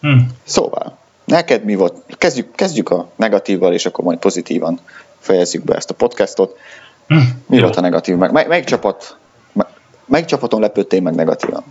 [0.00, 0.26] Hmm.
[0.44, 1.94] Szóval, neked mi volt?
[2.18, 4.80] Kezdjük, kezdjük a negatívval, és akkor majd pozitívan
[5.18, 6.56] fejezzük be ezt a podcastot.
[7.06, 7.42] Hmm.
[7.46, 7.62] Mi Jó.
[7.62, 8.16] volt a negatív?
[8.16, 9.16] Meg, mely, melyik csapat,
[10.04, 11.64] melyik csapaton lepődtél meg negatívan?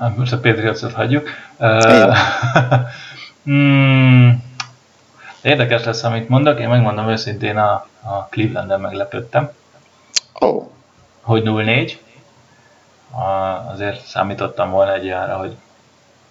[0.00, 1.28] Hát most a Patriotsot hagyjuk.
[3.42, 4.42] Hmm,
[5.42, 6.60] érdekes lesz, amit mondok.
[6.60, 7.72] Én megmondom őszintén, a,
[8.02, 9.50] a Cleveland-en meglepődtem.
[10.38, 10.66] Oh.
[11.20, 11.92] Hogy 0-4.
[13.10, 13.24] A,
[13.70, 15.56] azért számítottam volna egy arra, hogy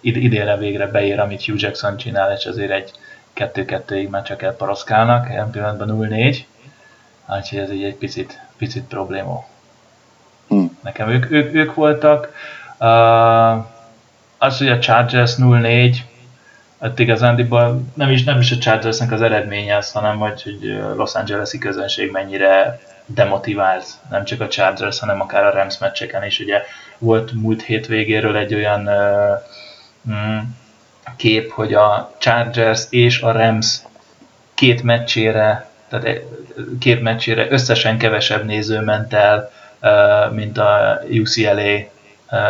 [0.00, 2.90] idénre végre beér, amit Hugh Jackson csinál, és azért egy
[3.36, 6.38] 2-2-ig már csak elparoszkálnak, ilyen pillanatban 0-4,
[7.36, 9.44] úgyhogy ez így egy picit, picit probléma.
[10.48, 10.78] Hmm.
[10.82, 12.32] Nekem ők, ők, ők voltak.
[12.80, 13.64] Uh,
[14.38, 15.96] az, hogy a Chargers 0-4,
[16.78, 21.14] ott igazándiból nem is, nem is a Chargersnek az eredménye az, hanem hogy, hogy Los
[21.14, 26.40] Angeles-i közönség mennyire demotivált, nem csak a Chargers, hanem akár a Rams meccseken is.
[26.40, 26.62] Ugye
[26.98, 29.42] volt múlt hétvégéről egy olyan uh,
[30.08, 30.38] Mm.
[31.16, 33.78] kép, hogy a Chargers és a Rams
[34.54, 36.20] két meccsére, tehát e,
[36.78, 39.50] két meccsére összesen kevesebb néző ment el,
[40.32, 41.78] mint a UCLA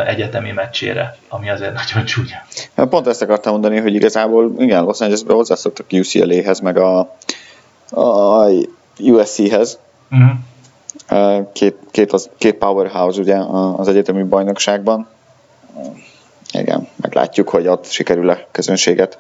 [0.07, 2.37] egyetemi meccsére, ami azért nagyon csúnya.
[2.77, 6.99] Hát pont ezt akartam mondani, hogy igazából igen, Los Angelesben hozzászoktak UCLA-hez, meg a,
[7.91, 8.47] a
[8.99, 9.79] USC-hez.
[10.11, 11.53] Uh-huh.
[11.53, 13.37] Két, két, az, két powerhouse ugye
[13.77, 15.09] az egyetemi bajnokságban
[16.53, 19.19] igen, meglátjuk, hogy ott sikerül-e közönséget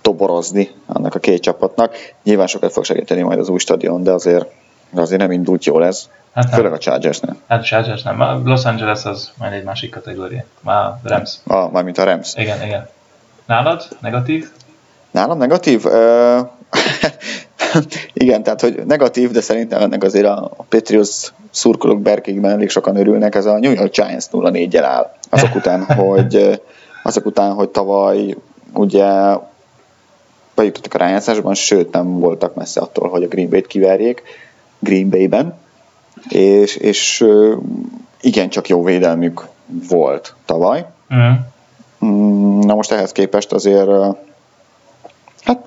[0.00, 1.94] toborozni annak a két csapatnak.
[2.22, 4.46] Nyilván sokat fog segíteni majd az új stadion, de azért,
[4.90, 6.08] de azért nem indult jól ez.
[6.34, 7.36] Hát Főleg a Chargers-nél.
[7.48, 8.20] Hát a Chargers nem.
[8.20, 10.44] A Los Angeles az majd egy másik kategória.
[10.60, 11.34] Már a Rams.
[11.46, 12.34] Ah, mármint a Rams.
[12.36, 12.88] Igen, igen.
[13.46, 13.88] Nálad?
[14.00, 14.50] Negatív?
[15.10, 15.84] Nálam negatív?
[15.84, 16.48] Uh,
[18.12, 23.34] igen, tehát hogy negatív, de szerintem ennek azért a Patriots szurkolók berkékben elég sokan örülnek,
[23.34, 25.12] ez a New York Giants 0-4-jel áll.
[25.30, 26.60] Azok után, hogy,
[27.02, 28.36] azok után, hogy tavaly
[28.72, 29.36] ugye
[30.54, 34.22] bejutottak a rájátszásban, sőt nem voltak messze attól, hogy a Green Bay-t kiverjék
[34.80, 35.58] Green Bay-ben,
[36.28, 37.26] és, és
[38.20, 39.48] igen, csak jó védelmük
[39.88, 40.86] volt tavaly.
[41.14, 42.58] Mm.
[42.58, 43.90] Na most ehhez képest azért
[45.42, 45.64] hát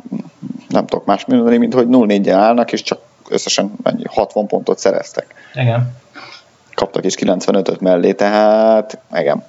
[0.69, 2.99] nem tudok más mondani, mint hogy 0-4-en állnak, és csak
[3.29, 5.33] összesen mennyi, 60 pontot szereztek.
[5.53, 5.95] Igen.
[6.75, 9.43] Kaptak is 95-öt mellé, tehát igen.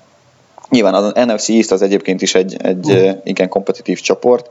[0.70, 3.10] Nyilván az NFC East az egyébként is egy, egy uh.
[3.24, 4.50] igen kompetitív csoport.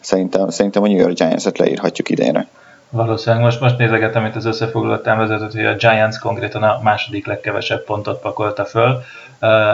[0.00, 2.48] Szerintem, szerintem a New York Giants-et leírhatjuk idénre.
[2.90, 7.84] Valószínűleg most, most nézegetem itt az összefoglalott vezetőt, hogy a Giants konkrétan a második legkevesebb
[7.84, 9.02] pontot pakolta föl.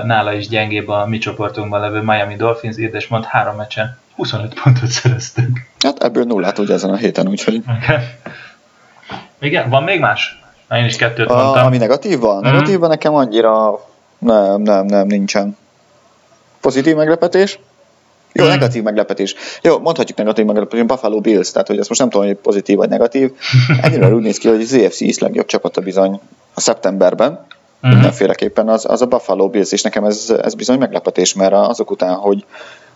[0.04, 4.88] Nála is gyengébb a mi csoportunkban levő Miami Dolphins és mond három meccsen 25 pontot
[4.88, 5.58] szereztünk.
[5.78, 7.62] Hát ebből nullát ugye ezen a héten, úgyhogy...
[7.82, 7.96] Okay.
[9.40, 10.40] Igen, van még más?
[10.70, 11.62] Én is kettőt mondtam.
[11.62, 12.38] A, ami negatív van?
[12.38, 12.40] Mm.
[12.40, 13.80] Negatív van nekem annyira
[14.18, 15.56] Nem, nem, nem, nincsen.
[16.60, 17.58] Pozitív meglepetés?
[18.36, 18.52] Jó, hmm.
[18.52, 19.34] negatív meglepetés.
[19.62, 22.88] Jó, mondhatjuk negatív meglepetés, Buffalo Bills, tehát hogy ezt most nem tudom, hogy pozitív vagy
[22.88, 23.32] negatív.
[23.82, 26.20] Ennyire úgy néz ki, hogy az AFC is legjobb csapata bizony
[26.54, 27.46] a szeptemberben.
[27.80, 27.90] Hmm.
[27.90, 32.14] Mindenféleképpen az, az a Buffalo Bills, és nekem ez, ez bizony meglepetés, mert azok után,
[32.14, 32.44] hogy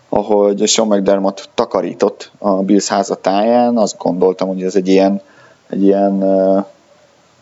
[0.09, 5.21] ahogy Sean McDermott takarított a Bills házatáján, azt gondoltam, hogy ez egy ilyen,
[5.69, 6.23] egy ilyen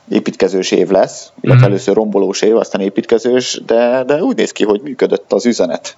[0.10, 1.70] építkezős év lesz, illetve mm.
[1.70, 5.98] először rombolós év, aztán építkezős, de, de úgy néz ki, hogy működött az üzenet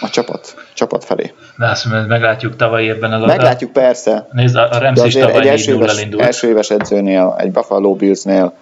[0.00, 1.34] a csapat, csapat felé.
[1.56, 4.28] De azt mondom, meglátjuk tavaly évben az Meglátjuk, persze.
[4.32, 6.22] Nézd, a Rams is tavaly egy első éves, indult.
[6.22, 8.52] első éves edzőnél, egy Buffalo Billsnél,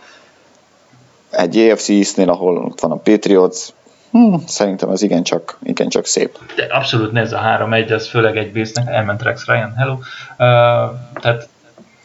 [1.30, 3.58] egy AFC East-nél, ahol ott van a Patriots,
[4.10, 6.38] Hmm, szerintem ez igencsak, igencsak szép.
[6.56, 9.92] De abszolút nézd a 3-1, az főleg egy Billsnek, elment Rex Ryan, hello.
[9.92, 9.98] Uh,
[11.20, 11.48] tehát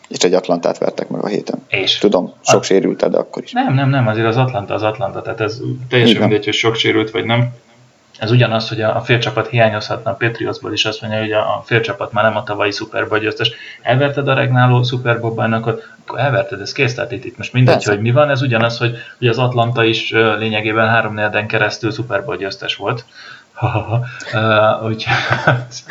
[0.07, 1.65] és egy Atlantát vertek meg a héten.
[1.67, 1.97] És?
[1.97, 2.63] Tudom, sok a...
[2.63, 3.51] sérült, de akkor is.
[3.51, 5.59] Nem, nem, nem, azért az Atlanta az Atlanta, tehát ez
[5.89, 7.53] teljesen mindegy, hogy sok sérült vagy nem.
[8.19, 12.23] Ez ugyanaz, hogy a félcsapat hiányozhatna a Patriotsból is, azt mondja, hogy a félcsapat már
[12.23, 13.51] nem a tavalyi Super Bowl győztes.
[13.81, 17.73] Elverted a regnáló Super Bowl bajnokot, akkor elverted, ez kész, tehát itt, itt most mindegy,
[17.73, 17.91] Persze.
[17.91, 22.25] hogy mi van, ez ugyanaz, hogy, hogy az Atlanta is lényegében három negyeden keresztül Super
[22.25, 23.05] Bowl győztes volt.
[24.87, 25.05] úgy,
[25.37, 25.83] tehát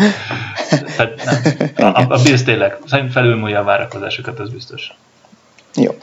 [1.77, 1.95] nem.
[1.95, 2.79] A, a Bills tényleg
[3.11, 4.93] felülmúlja a várakozásokat, az biztos.
[5.75, 5.99] Jó.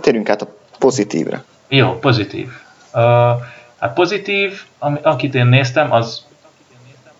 [0.00, 1.44] Térjünk át a pozitívre.
[1.68, 2.48] Jó, pozitív.
[2.94, 3.30] Uh,
[3.80, 6.26] hát pozitív, ami, akit én néztem, az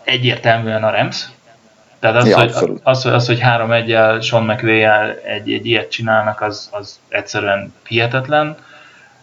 [0.05, 1.25] egyértelműen a Rams.
[1.99, 4.85] Tehát az, ja, hogy, az, az, hogy 3 1 el Sean mcvay
[5.25, 8.57] egy, egy ilyet csinálnak, az, az egyszerűen hihetetlen.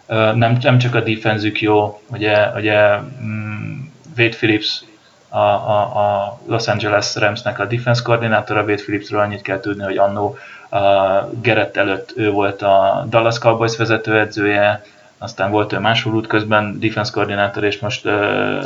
[0.07, 3.79] Nem, nem csak a defenzük jó, ugye, ugye mm,
[4.17, 4.83] Wade Phillips
[5.29, 9.97] a, a, a Los Angeles Ramsnek a defense koordinátora, Wade Phillipsről annyit kell tudni, hogy
[9.97, 10.37] annó
[10.69, 10.79] a
[11.41, 14.83] Gerett előtt ő volt a Dallas Cowboys vezetőedzője,
[15.17, 18.07] aztán volt ő máshol út közben defense koordinátor, és most...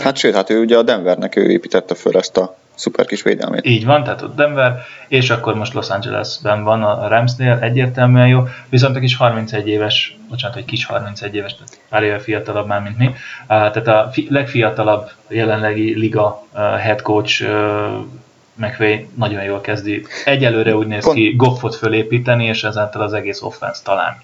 [0.02, 3.66] Hát sőt, hát ő ugye a Denvernek ő építette föl ezt a szuper kis védelmét.
[3.66, 8.48] Így van, tehát ott Denver, és akkor most Los Angelesben van a Ramsnél, egyértelműen jó,
[8.70, 12.82] viszont a kis 31 éves, bocsánat, hogy kis 31 éves, tehát pár éve fiatalabb már,
[12.82, 13.14] mint mi,
[13.48, 16.44] tehát a legfiatalabb jelenlegi liga
[16.80, 17.44] head coach
[18.54, 20.06] McVay nagyon jól kezdi.
[20.26, 24.18] Egyelőre úgy néz ki, Goffot fölépíteni, és ezáltal az egész offense talán.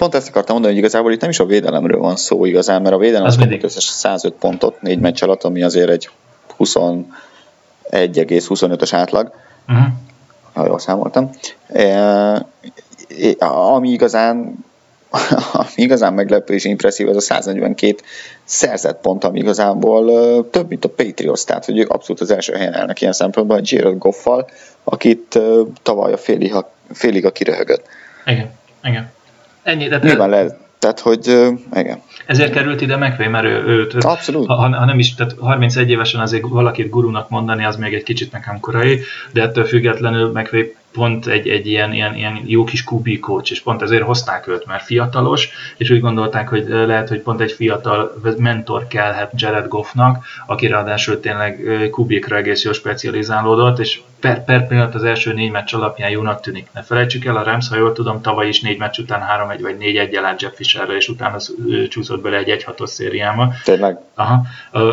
[0.00, 2.94] Pont ezt akartam mondani, hogy igazából itt nem is a védelemről van szó igazán, mert
[2.94, 6.10] a védelem az, az mindig összes 105 pontot négy meccs alatt, ami azért egy
[6.56, 6.74] 20
[7.90, 9.32] 1,25-ös átlag,
[9.68, 9.86] uh-huh.
[10.52, 11.30] ha jól számoltam.
[11.68, 12.46] E,
[13.48, 14.64] ami igazán
[15.52, 17.96] ami igazán meglepő és impresszív, ez a 142
[18.44, 20.04] szerzett pont, ami igazából
[20.50, 23.62] több, mint a Patriots, tehát hogy ők abszolút az első helyen állnak ilyen szempontból, a
[23.62, 24.48] Jared Goffal,
[24.84, 25.38] akit
[25.82, 26.54] tavaly a félig,
[26.92, 27.86] félig a kiröhögött.
[28.26, 28.50] Igen,
[28.82, 29.10] igen.
[29.62, 31.26] Ennyi, de Nyilván lehet, tehát, hogy
[31.74, 32.02] igen.
[32.26, 34.46] Ezért került ide McVay, mert ő, őt, Abszolút.
[34.46, 38.32] Ha, ha, nem is, tehát 31 évesen azért valakit gurunak mondani, az még egy kicsit
[38.32, 39.00] nekem korai,
[39.32, 43.60] de ettől függetlenül McVay pont egy, egy ilyen, ilyen, ilyen jó kis kubi coach, és
[43.60, 48.20] pont ezért hozták őt, mert fiatalos, és úgy gondolták, hogy lehet, hogy pont egy fiatal
[48.38, 54.94] mentor kellhet Jared Goffnak, aki ráadásul tényleg kubikra egész jól specializálódott, és per, per pillanat
[54.94, 56.68] az első négy meccs alapján jónak tűnik.
[56.74, 59.22] Ne felejtsük el, a Rams, ha jól tudom, tavaly is négy meccs után
[59.56, 61.36] 3-1 vagy 4-1 jelent Jeff Fisherre, és utána
[61.88, 63.52] csúszott bele egy 1-6-os szériába.
[63.64, 63.98] Tényleg?
[64.14, 64.42] Aha,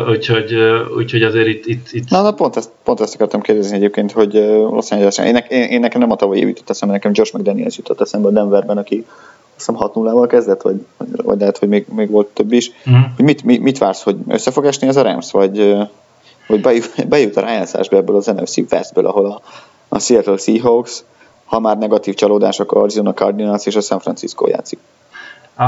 [0.08, 0.54] úgyhogy,
[0.96, 1.66] úgyhogy azért itt...
[1.66, 2.08] itt, itt...
[2.08, 4.32] Na, na pont, ezt, pont ezt akartam kérdezni egyébként, hogy
[4.70, 7.76] Los Angeles, én, én, én nekem nem a tavalyi év jutott eszembe, nekem Josh McDaniels
[7.76, 9.06] jutott eszembe a Denverben, aki
[9.56, 12.70] azt hiszem 6-0-val kezdett, vagy, vagy lehet, hogy még, még volt több is.
[12.86, 13.04] Uh-huh.
[13.16, 15.76] Hogy mit, mit, mit, vársz, hogy össze fog esni ez a Rams, vagy,
[16.46, 19.40] vagy bejut, bejut a rájátszásba ebből az NFC Westből, ahol a,
[19.88, 21.02] a Seattle Seahawks,
[21.44, 24.78] ha már negatív csalódás, akkor Arizona Cardinals és a San Francisco játszik.
[25.58, 25.64] Uh,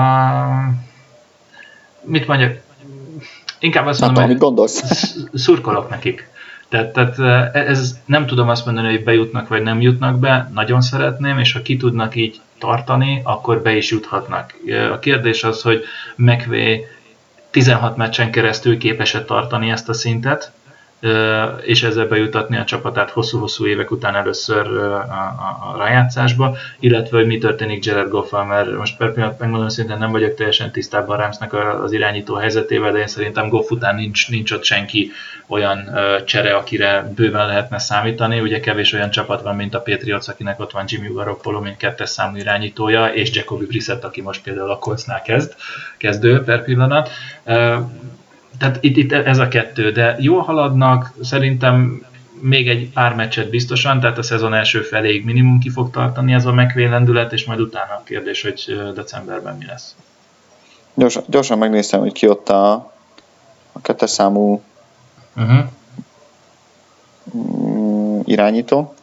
[2.02, 2.60] mit mondjak?
[3.58, 4.82] Inkább azt mondom, hogy gondolsz.
[5.32, 6.28] szurkolok nekik.
[6.70, 11.38] Tehát, tehát ez nem tudom azt mondani, hogy bejutnak vagy nem jutnak be, nagyon szeretném,
[11.38, 14.54] és ha ki tudnak így tartani, akkor be is juthatnak.
[14.92, 15.84] A kérdés az, hogy
[16.16, 16.84] McVay
[17.50, 20.52] 16 meccsen keresztül képes-e tartani ezt a szintet,
[21.62, 27.26] és ezzel bejutatni a csapatát hosszú-hosszú évek után először a, a, a rájátszásba, illetve hogy
[27.26, 31.52] mi történik Jared goff mert most per pillanat megmondom szintén nem vagyok teljesen tisztában Ramsnek
[31.82, 35.10] az irányító helyzetével, de én szerintem Goff után nincs, nincs ott senki
[35.46, 35.90] olyan
[36.24, 38.40] csere, akire bőven lehetne számítani.
[38.40, 42.08] Ugye kevés olyan csapat van, mint a Patriots, akinek ott van Jimmy Garoppolo, mint kettes
[42.08, 45.54] számú irányítója, és Jacoby Brissett, aki most például a Coltsnál kezd,
[45.96, 47.10] kezdő per pillanat
[48.60, 52.06] tehát itt, itt ez a kettő, de jól haladnak, szerintem
[52.40, 56.46] még egy pár meccset biztosan, tehát a szezon első feléig minimum ki fog tartani ez
[56.46, 59.94] a megvélendület, és majd utána a kérdés, hogy decemberben mi lesz.
[60.94, 62.92] Gyorsan, gyorsan megnéztem, hogy ki ott a
[63.72, 64.62] a kettes számú
[65.36, 65.64] uh-huh.
[68.24, 68.94] irányító.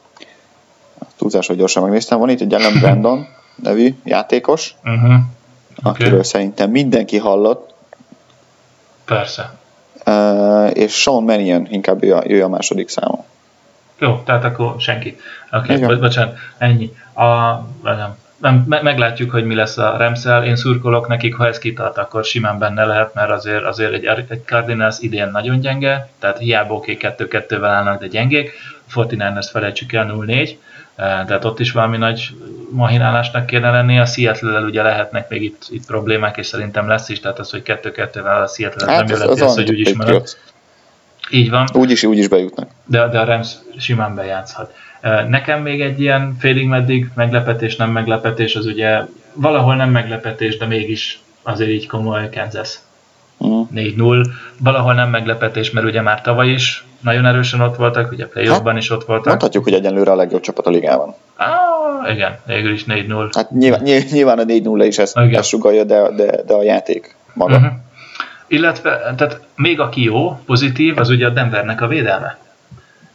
[1.16, 2.20] Túlzás, hogy gyorsan megnéztem.
[2.20, 5.04] Van itt egy Ellen Brandon nevű játékos, uh-huh.
[5.04, 5.92] Okay.
[5.92, 7.74] akiről szerintem mindenki hallott.
[9.08, 9.52] Persze.
[10.06, 13.26] Uh, és Sean Mannion inkább ő a, ő a második számú.
[14.00, 15.18] Jó, tehát akkor senki.
[15.52, 16.92] Oké, okay, bocsánat, ennyi.
[17.14, 17.24] A,
[17.82, 20.46] nem, nem, meglátjuk, hogy mi lesz a Remszel.
[20.46, 24.44] Én szurkolok nekik, ha ez kitart, akkor simán benne lehet, mert azért, azért egy, egy
[24.46, 28.52] Cardinals idén nagyon gyenge, tehát hiába oké, okay, 2-2-vel állnak, de gyengék.
[28.94, 30.56] A 49ers felejtsük el 0-4, eh,
[30.98, 32.30] tehát ott is valami nagy
[32.72, 34.00] mahinálásnak kéne lenni.
[34.00, 37.62] A seattle ugye lehetnek még itt, itt problémák, és szerintem lesz is, tehát az, hogy
[37.66, 40.38] 2-2-vel a Seattle hát nem jön az, az hogy úgyis marad.
[41.30, 41.68] Így van.
[41.74, 42.70] Úgyis, úgyis bejutnak.
[42.86, 44.74] De, de a Rams simán bejátszhat.
[45.28, 49.02] Nekem még egy ilyen félig meddig meglepetés, nem meglepetés, az ugye
[49.34, 52.80] valahol nem meglepetés, de mégis azért így komoly Kansas.
[53.38, 53.68] Uh-huh.
[53.74, 53.76] Mm.
[53.76, 54.26] 4-0.
[54.58, 58.82] Valahol nem meglepetés, mert ugye már tavaly is nagyon erősen ott voltak, ugye playoffban hát,
[58.82, 59.26] is ott voltak.
[59.26, 61.16] Mondhatjuk, hogy egyenlőre a legjobb csapat a ligában.
[61.36, 63.30] Ah, igen, végül is 4-0.
[63.36, 63.82] Hát nyilván,
[64.12, 67.56] nyilván a 4-0 is ezt, ezt sugalja, de, de, de a játék maga.
[67.56, 67.72] Uh-huh.
[68.48, 72.38] Illetve, tehát még aki jó, pozitív, az ugye a Denvernek a védelme.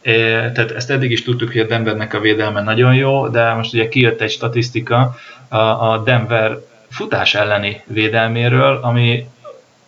[0.01, 0.11] É,
[0.51, 3.89] tehát ezt eddig is tudtuk, hogy a Denvernek a védelme nagyon jó, de most ugye
[3.89, 5.15] kijött egy statisztika
[5.47, 6.57] a, a Denver
[6.89, 9.27] futás elleni védelméről, ami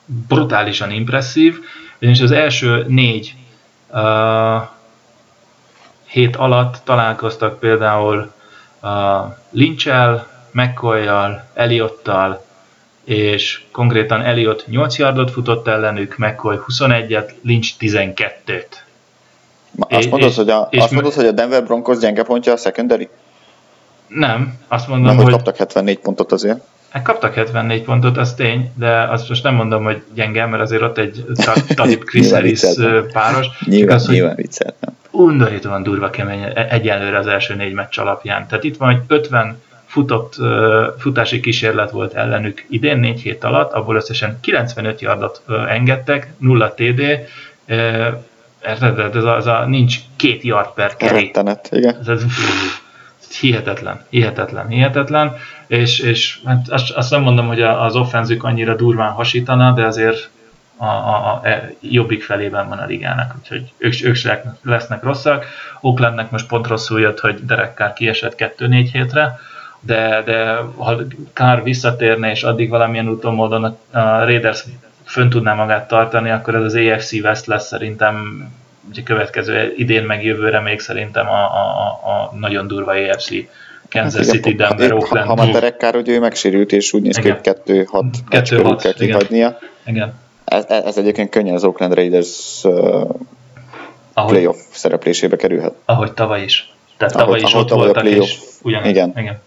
[0.05, 1.59] brutálisan impresszív,
[1.99, 3.35] és az első négy
[3.91, 4.61] uh,
[6.07, 8.31] hét alatt találkoztak például
[8.81, 8.89] uh,
[9.51, 12.45] Lynch-el, McCoy-jal, Eliottal,
[13.03, 18.65] és konkrétan Eliott 8 yardot futott ellenük, McCoy 21-et, Lynch 12-t.
[19.79, 22.57] Azt mondod, és, hogy a, és azt mondod, hogy a Denver Broncos gyenge pontja a
[22.57, 23.09] secondary?
[24.07, 26.61] Nem, azt mondom, nem, hogy, hogy kaptak 74 pontot azért.
[26.95, 30.81] Hát kaptak 74 pontot, az tény, de azt most nem mondom, hogy gyenge, mert azért
[30.81, 31.25] ott egy
[31.75, 32.61] Talib Chris Harris
[33.13, 33.47] páros.
[33.65, 34.97] Nyilván, az, nyilván vicceltem.
[35.11, 38.47] Undorítóan durva kemény e- egyenlőre az első négy meccs alapján.
[38.47, 40.35] Tehát itt van egy 50 futott,
[40.97, 47.01] futási kísérlet volt ellenük idén négy hét alatt, abból összesen 95 yardot engedtek, 0 TD?
[48.59, 51.23] Ez a, ez a nincs két yard per carry.
[51.25, 51.97] Rettenet, igen.
[51.99, 52.29] Ez, ez, ez
[53.39, 55.35] hihetetlen, hihetetlen, hihetetlen,
[55.67, 60.29] és, és hát azt, azt nem mondom, hogy az offenzük annyira durván hasítana, de azért
[60.77, 64.17] a, a, a, e, jobbik felében van a ligának, úgyhogy ők, ők
[64.61, 65.45] lesznek rosszak.
[65.81, 69.39] Oaklandnek most pont rosszul jött, hogy Derek Carr kiesett 2-4 hétre,
[69.79, 70.95] de, de ha
[71.33, 74.63] Carr visszatérne, és addig valamilyen úton módon a Raiders
[75.03, 78.47] fönn tudná magát tartani, akkor ez az AFC West lesz szerintem
[78.89, 83.29] ugye következő idén meg jövőre még szerintem a, a, a nagyon durva AFC
[83.89, 85.27] Kansas hát City, Denver, ha, Oakland.
[85.27, 88.49] Ha, ha már Derek Carr, hogy ő megsérült, és úgy néz ki, hogy 2-6 meccs
[88.49, 89.59] körül kell kihagynia.
[89.85, 90.13] Igen.
[90.45, 93.09] Ez, ez egyébként könnyen az Oakland Raiders uh,
[94.13, 95.73] ahogy, playoff szereplésébe kerülhet.
[95.85, 96.73] Ahogy tavaly is.
[96.97, 98.87] Tehát tavaly ahogy, is ahogy ott tavaly voltak, és ugyanaz.
[98.87, 99.13] Igen.
[99.15, 99.41] igen.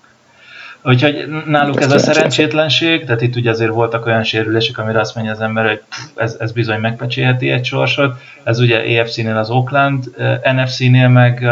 [0.83, 5.33] Úgyhogy náluk ez a szerencsétlenség, tehát itt ugye azért voltak olyan sérülések, amire azt mondja
[5.33, 5.83] az ember, hogy
[6.15, 8.15] ez, ez bizony megpecséheti egy sorsot.
[8.43, 11.51] Ez ugye AFC-nél az Oakland, uh, NFC-nél meg uh,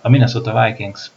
[0.00, 1.10] a Minnesota Vikings.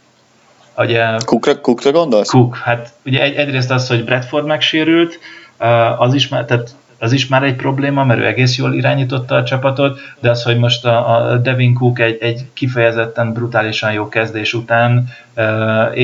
[0.76, 2.30] Ugye, Cookra, Cookra gondolsz?
[2.30, 5.18] Cook, hát ugye egy, egyrészt az, hogy Bradford megsérült,
[5.58, 9.44] uh, az is tehát az is már egy probléma, mert ő egész jól irányította a
[9.44, 14.54] csapatot, de az, hogy most a, a Devin Cook egy, egy kifejezetten brutálisan jó kezdés
[14.54, 15.44] után uh,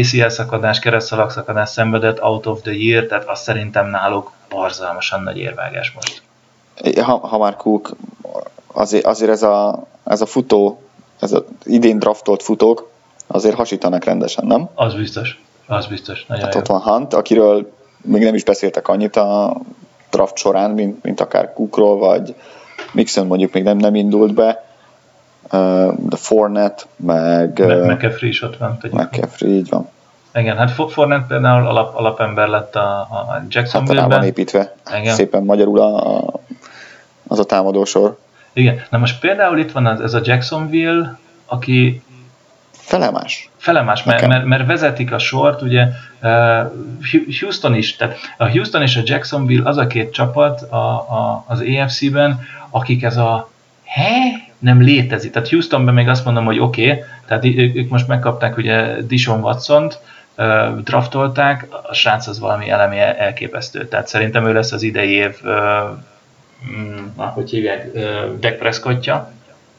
[0.01, 5.39] ACL szakadás, keresztszalag szakadás szenvedett out of the year, tehát azt szerintem náluk barzalmasan nagy
[5.39, 6.23] érvágás most.
[7.03, 7.97] Ha, ha már Cook,
[8.67, 10.83] azért, azért ez, a, ez a futó,
[11.21, 12.91] ez az idén draftolt futók,
[13.27, 14.69] azért hasítanak rendesen, nem?
[14.75, 16.27] Az biztos, az biztos.
[16.27, 16.61] Nagyon hát jó.
[16.61, 17.73] ott van Hunt, akiről
[18.03, 19.57] még nem is beszéltek annyit a
[20.17, 22.35] draft során, mint, mint akár Cookról, vagy
[22.93, 24.65] Mixon mondjuk még nem, nem indult be,
[25.97, 27.59] de Fornet, meg...
[27.67, 28.79] McAfee is ott van.
[28.91, 29.89] McAfee, így van.
[30.35, 34.11] Igen, hát Fornet például alap, alapember lett a, a Jacksonville-ben.
[34.11, 35.15] Hát van építve, Igen.
[35.15, 36.41] szépen magyarul a, a,
[37.27, 38.19] az a támadósor.
[38.53, 42.03] Igen, na most például itt van az, ez a Jacksonville, aki
[42.87, 43.51] felemás.
[43.57, 45.87] Felemás, mert, mert, mert vezetik a sort, ugye
[47.41, 51.61] Houston is, tehát a Houston és a Jacksonville az a két csapat a, a, az
[51.61, 53.51] AFC-ben, akik ez a
[53.85, 54.11] he?
[54.59, 55.33] Nem létezik.
[55.33, 60.01] Tehát Houstonban még azt mondom, hogy oké, okay, tehát ők most megkapták ugye Dishon Watson-t,
[60.85, 63.89] draftolták, a srác az valami elemi elképesztő.
[63.89, 65.53] Tehát szerintem ő lesz az idei év, uh,
[66.77, 69.31] mm, hogy hívják, uh, Dak Prescottja,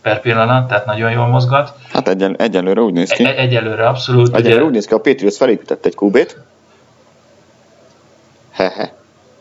[0.07, 1.73] per pillanat, tehát nagyon jól mozgat.
[1.91, 3.25] Hát egyen, egyelőre úgy néz ki.
[3.25, 4.35] E- egyelőre abszolút.
[4.35, 4.65] Egyelőre ugye...
[4.65, 6.37] úgy néz ki, a Patriots felépített egy QB-t.
[8.51, 8.93] Hehe.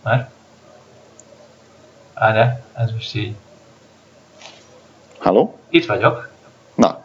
[0.03, 0.29] Már?
[2.14, 3.35] Áre, ez most így.
[5.19, 5.59] Halló?
[5.69, 6.29] Itt vagyok.
[6.75, 7.05] Na,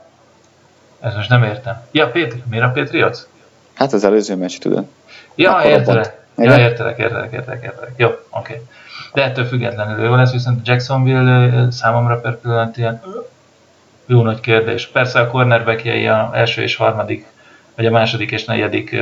[0.99, 1.81] Ez most nem értem.
[1.91, 3.17] Ja, Pétri, miért a Patriots?
[3.73, 4.85] hát az előző meccs, tudod.
[5.35, 6.19] Ja, Akkor értelek.
[6.37, 7.93] Ja, értelek, értelek, értelek, értelek.
[7.97, 8.61] Jó, oké.
[9.13, 13.01] De ettől függetlenül jó lesz, viszont Jacksonville számomra per pillanat ilyen
[14.11, 14.87] jó nagy kérdés.
[14.87, 17.25] Persze a cornerbackjei a első és harmadik,
[17.75, 18.95] vagy a második és negyedik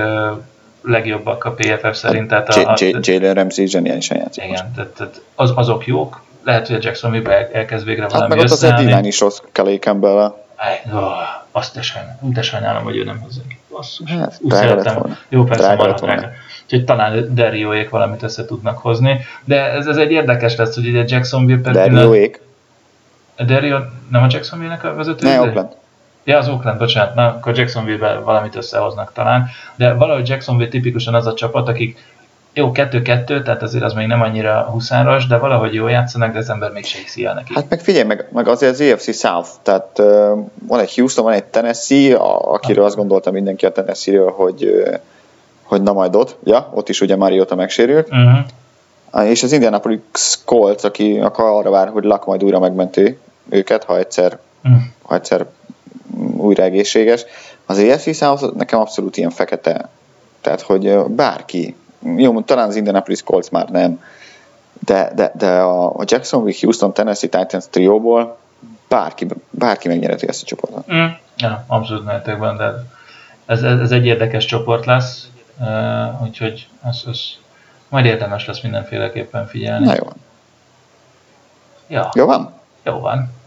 [0.81, 2.27] legjobbak a PFF szerint.
[2.27, 6.21] Tehát a, a, Jalen Ramsey zseniálisan játszik igen, tehát, tehát az, azok jók.
[6.43, 8.63] Lehet, hogy a Jacksonville el, elkezd végre Hát valami meg ott az.
[8.63, 10.33] Ed is rossz Kelly campbell
[11.51, 13.41] azt te sajnálom, de sajnálom, hogy ő nem hozzá.
[13.69, 14.11] Basszus.
[14.11, 14.39] Hát.
[15.29, 15.95] Jó, persze, Drága volna.
[15.95, 16.31] drága.
[16.63, 19.19] Úgyhogy talán Derióék valamit össze tudnak hozni.
[19.43, 22.39] De ez, ez egy érdekes lesz, hogy ugye Jacksonville per pillanat-.
[23.45, 23.77] Dario,
[24.09, 25.27] nem a Jacksonville-nek a vezető?
[25.27, 25.69] Ne, Oakland.
[26.23, 29.47] Ja, az Oakland, bocsánat, na, akkor Jacksonville-ben valamit összehoznak talán.
[29.75, 31.97] De valahogy Jacksonville tipikusan az a csapat, akik
[32.53, 36.49] jó, 2-2, tehát azért az még nem annyira huszáros, de valahogy jól játszanak, de az
[36.49, 37.55] ember mégse hiszi el nekik.
[37.55, 40.05] Hát meg figyelj, meg, meg azért az AFC South, tehát uh,
[40.67, 44.99] van egy Houston, van egy Tennessee, a, akiről azt gondolta mindenki a Tennessee-ről, hogy, uh,
[45.63, 48.39] hogy na majd ott, ja, ott is ugye Mariota megsérült, Uh-huh.
[49.11, 49.99] Ah, és az Indianapolis
[50.45, 53.17] Colts, aki akkor arra vár, hogy Luck majd újra megmenti
[53.49, 54.81] őket, ha egyszer, Uh-huh.
[55.01, 55.45] ha egyszer
[56.17, 57.25] mm, újra egészséges.
[57.65, 59.89] Az AFC South nekem abszolút ilyen fekete,
[60.41, 61.75] tehát hogy bárki,
[62.15, 64.01] jó, talán az Indianapolis Colts már nem,
[64.85, 68.37] de, de, de a, Jacksonville, Houston, Tennessee Titans trióból
[68.87, 70.93] bárki, bárki megnyerheti ezt a csoportot.
[70.93, 71.05] Mm.
[71.37, 72.83] Ja, abszolút mehetek de
[73.45, 75.29] ez, ez, ez egy érdekes csoport lesz,
[75.59, 77.19] uh, úgyhogy ez, ez
[77.89, 79.85] majd érdemes lesz mindenféleképpen figyelni.
[79.85, 80.07] Na jó.
[81.87, 82.53] Ja, Jó van?
[82.83, 83.37] jó van.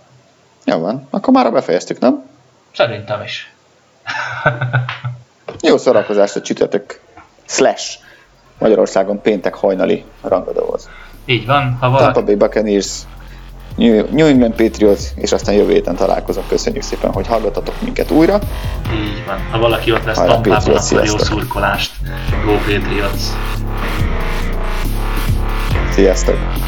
[0.64, 1.06] Jó van.
[1.10, 2.22] Akkor már befejeztük, nem?
[2.72, 3.52] Szerintem is.
[5.60, 7.00] Jó szórakozást a csütörtök
[7.46, 7.98] slash
[8.58, 10.88] Magyarországon péntek hajnali rangadóhoz.
[11.24, 12.22] Így van, ha Tampa valaki...
[12.22, 12.98] Bay Buccaneers,
[13.76, 16.48] New New England Patriots, és aztán jövő héten találkozunk.
[16.48, 18.38] Köszönjük szépen, hogy hallgatatok minket újra.
[18.94, 19.38] Így van.
[19.50, 21.20] Ha valaki ott lesz Tampában, akkor jó sziasztok.
[21.20, 21.92] szurkolást.
[22.44, 23.22] Go Patriots!
[25.90, 26.61] Sziasztok!